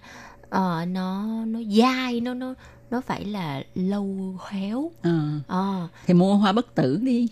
ờ, 0.50 0.84
nó 0.88 1.26
nó 1.44 1.60
dai 1.78 2.20
nó 2.20 2.34
nó 2.34 2.54
nó 2.90 3.00
phải 3.00 3.24
là 3.24 3.62
lâu 3.74 4.36
héo 4.50 4.90
Ờ, 5.02 5.18
Ờ, 5.46 5.88
thì 6.06 6.14
mua 6.14 6.34
hoa 6.34 6.52
bất 6.52 6.74
tử 6.74 6.98
đi. 7.02 7.28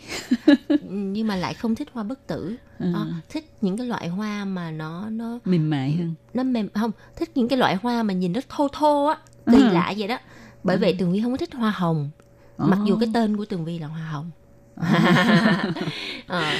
Nhưng 0.88 1.26
mà 1.26 1.36
lại 1.36 1.54
không 1.54 1.74
thích 1.74 1.88
hoa 1.92 2.02
bất 2.02 2.26
tử. 2.26 2.56
Ừ. 2.78 2.92
Ờ, 2.94 3.06
thích 3.28 3.50
những 3.60 3.76
cái 3.76 3.86
loại 3.86 4.08
hoa 4.08 4.44
mà 4.44 4.70
nó 4.70 5.10
nó 5.10 5.38
mềm 5.44 5.70
mại 5.70 5.92
hơn. 5.92 6.14
Nó 6.34 6.42
mềm 6.42 6.68
không 6.74 6.90
thích 7.16 7.30
những 7.34 7.48
cái 7.48 7.58
loại 7.58 7.74
hoa 7.82 8.02
mà 8.02 8.14
nhìn 8.14 8.32
nó 8.32 8.40
thô 8.48 8.68
thô 8.68 9.06
á 9.06 9.18
kỳ 9.46 9.56
Ừ. 9.58 9.68
lạ 9.72 9.94
vậy 9.98 10.08
đó. 10.08 10.18
Bởi 10.64 10.76
vậy 10.76 10.96
tường 10.98 11.12
vi 11.12 11.20
không 11.22 11.30
có 11.32 11.36
thích 11.36 11.54
hoa 11.54 11.70
hồng. 11.70 12.10
Mặc 12.58 12.78
dù 12.86 12.96
cái 13.00 13.08
tên 13.14 13.36
của 13.36 13.44
tường 13.44 13.64
vi 13.64 13.78
là 13.78 13.86
hoa 13.86 14.08
hồng 14.10 14.30
Ờ, 16.26 16.52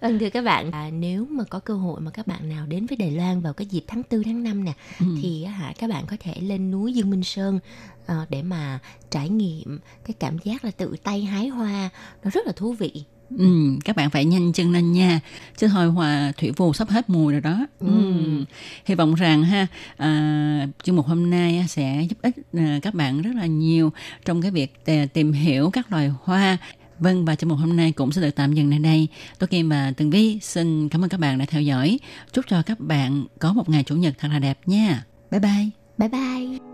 vâng 0.00 0.18
thưa 0.18 0.30
các 0.30 0.44
bạn 0.44 0.70
à, 0.70 0.90
nếu 0.92 1.26
mà 1.30 1.44
có 1.44 1.58
cơ 1.58 1.74
hội 1.74 2.00
mà 2.00 2.10
các 2.10 2.26
bạn 2.26 2.48
nào 2.48 2.66
đến 2.66 2.86
với 2.86 2.96
Đài 2.96 3.10
Loan 3.10 3.40
vào 3.40 3.52
cái 3.52 3.66
dịp 3.66 3.84
tháng 3.86 4.02
4 4.10 4.22
tháng 4.22 4.42
5 4.42 4.64
nè 4.64 4.72
Ừ. 5.00 5.06
thì 5.22 5.44
hả 5.44 5.72
các 5.78 5.90
bạn 5.90 6.04
có 6.06 6.16
thể 6.20 6.34
lên 6.40 6.70
núi 6.70 6.92
Dương 6.94 7.10
Minh 7.10 7.24
Sơn 7.24 7.58
ờ, 8.06 8.26
để 8.28 8.42
mà 8.42 8.78
trải 9.10 9.28
nghiệm 9.28 9.78
cái 10.06 10.14
cảm 10.20 10.38
giác 10.44 10.64
là 10.64 10.70
tự 10.70 10.96
tay 11.02 11.24
hái 11.24 11.48
hoa 11.48 11.88
nó 12.24 12.30
rất 12.30 12.46
là 12.46 12.52
thú 12.56 12.72
vị 12.72 13.04
Ừ, 13.38 13.46
các 13.84 13.96
bạn 13.96 14.10
phải 14.10 14.24
nhanh 14.24 14.52
chân 14.52 14.72
lên 14.72 14.92
nha 14.92 15.20
chứ 15.56 15.68
thôi 15.68 15.86
hoa 15.86 16.32
thủy 16.36 16.50
vu 16.56 16.72
sắp 16.72 16.88
hết 16.88 17.10
mùi 17.10 17.32
rồi 17.32 17.40
đó 17.40 17.66
ừ. 17.80 17.86
Ừ. 17.86 18.44
hy 18.84 18.94
vọng 18.94 19.14
rằng 19.14 19.42
ha 19.44 19.66
à, 19.96 20.66
chương 20.82 20.96
mục 20.96 21.06
hôm 21.06 21.30
nay 21.30 21.64
sẽ 21.68 22.06
giúp 22.10 22.18
ích 22.22 22.34
à, 22.52 22.78
các 22.82 22.94
bạn 22.94 23.22
rất 23.22 23.30
là 23.34 23.46
nhiều 23.46 23.92
trong 24.24 24.42
cái 24.42 24.50
việc 24.50 24.72
à, 24.86 25.06
tìm 25.12 25.32
hiểu 25.32 25.70
các 25.70 25.92
loài 25.92 26.10
hoa 26.22 26.56
Vâng 26.98 27.24
và 27.24 27.34
chương 27.34 27.50
mục 27.50 27.58
hôm 27.58 27.76
nay 27.76 27.92
cũng 27.92 28.12
sẽ 28.12 28.22
được 28.22 28.30
tạm 28.30 28.52
dừng 28.52 28.70
tại 28.70 28.78
đây. 28.78 29.08
Tôi 29.38 29.48
Kim 29.48 29.68
và 29.68 29.92
Tường 29.96 30.10
Vi 30.10 30.38
xin 30.42 30.88
cảm 30.88 31.04
ơn 31.04 31.08
các 31.08 31.20
bạn 31.20 31.38
đã 31.38 31.44
theo 31.48 31.62
dõi. 31.62 31.98
Chúc 32.32 32.44
cho 32.48 32.62
các 32.62 32.80
bạn 32.80 33.24
có 33.38 33.52
một 33.52 33.68
ngày 33.68 33.84
chủ 33.84 33.96
nhật 33.96 34.14
thật 34.18 34.28
là 34.32 34.38
đẹp 34.38 34.58
nha. 34.66 35.04
Bye 35.30 35.40
bye. 35.40 35.70
bye 35.98 36.08
bye 36.08 36.73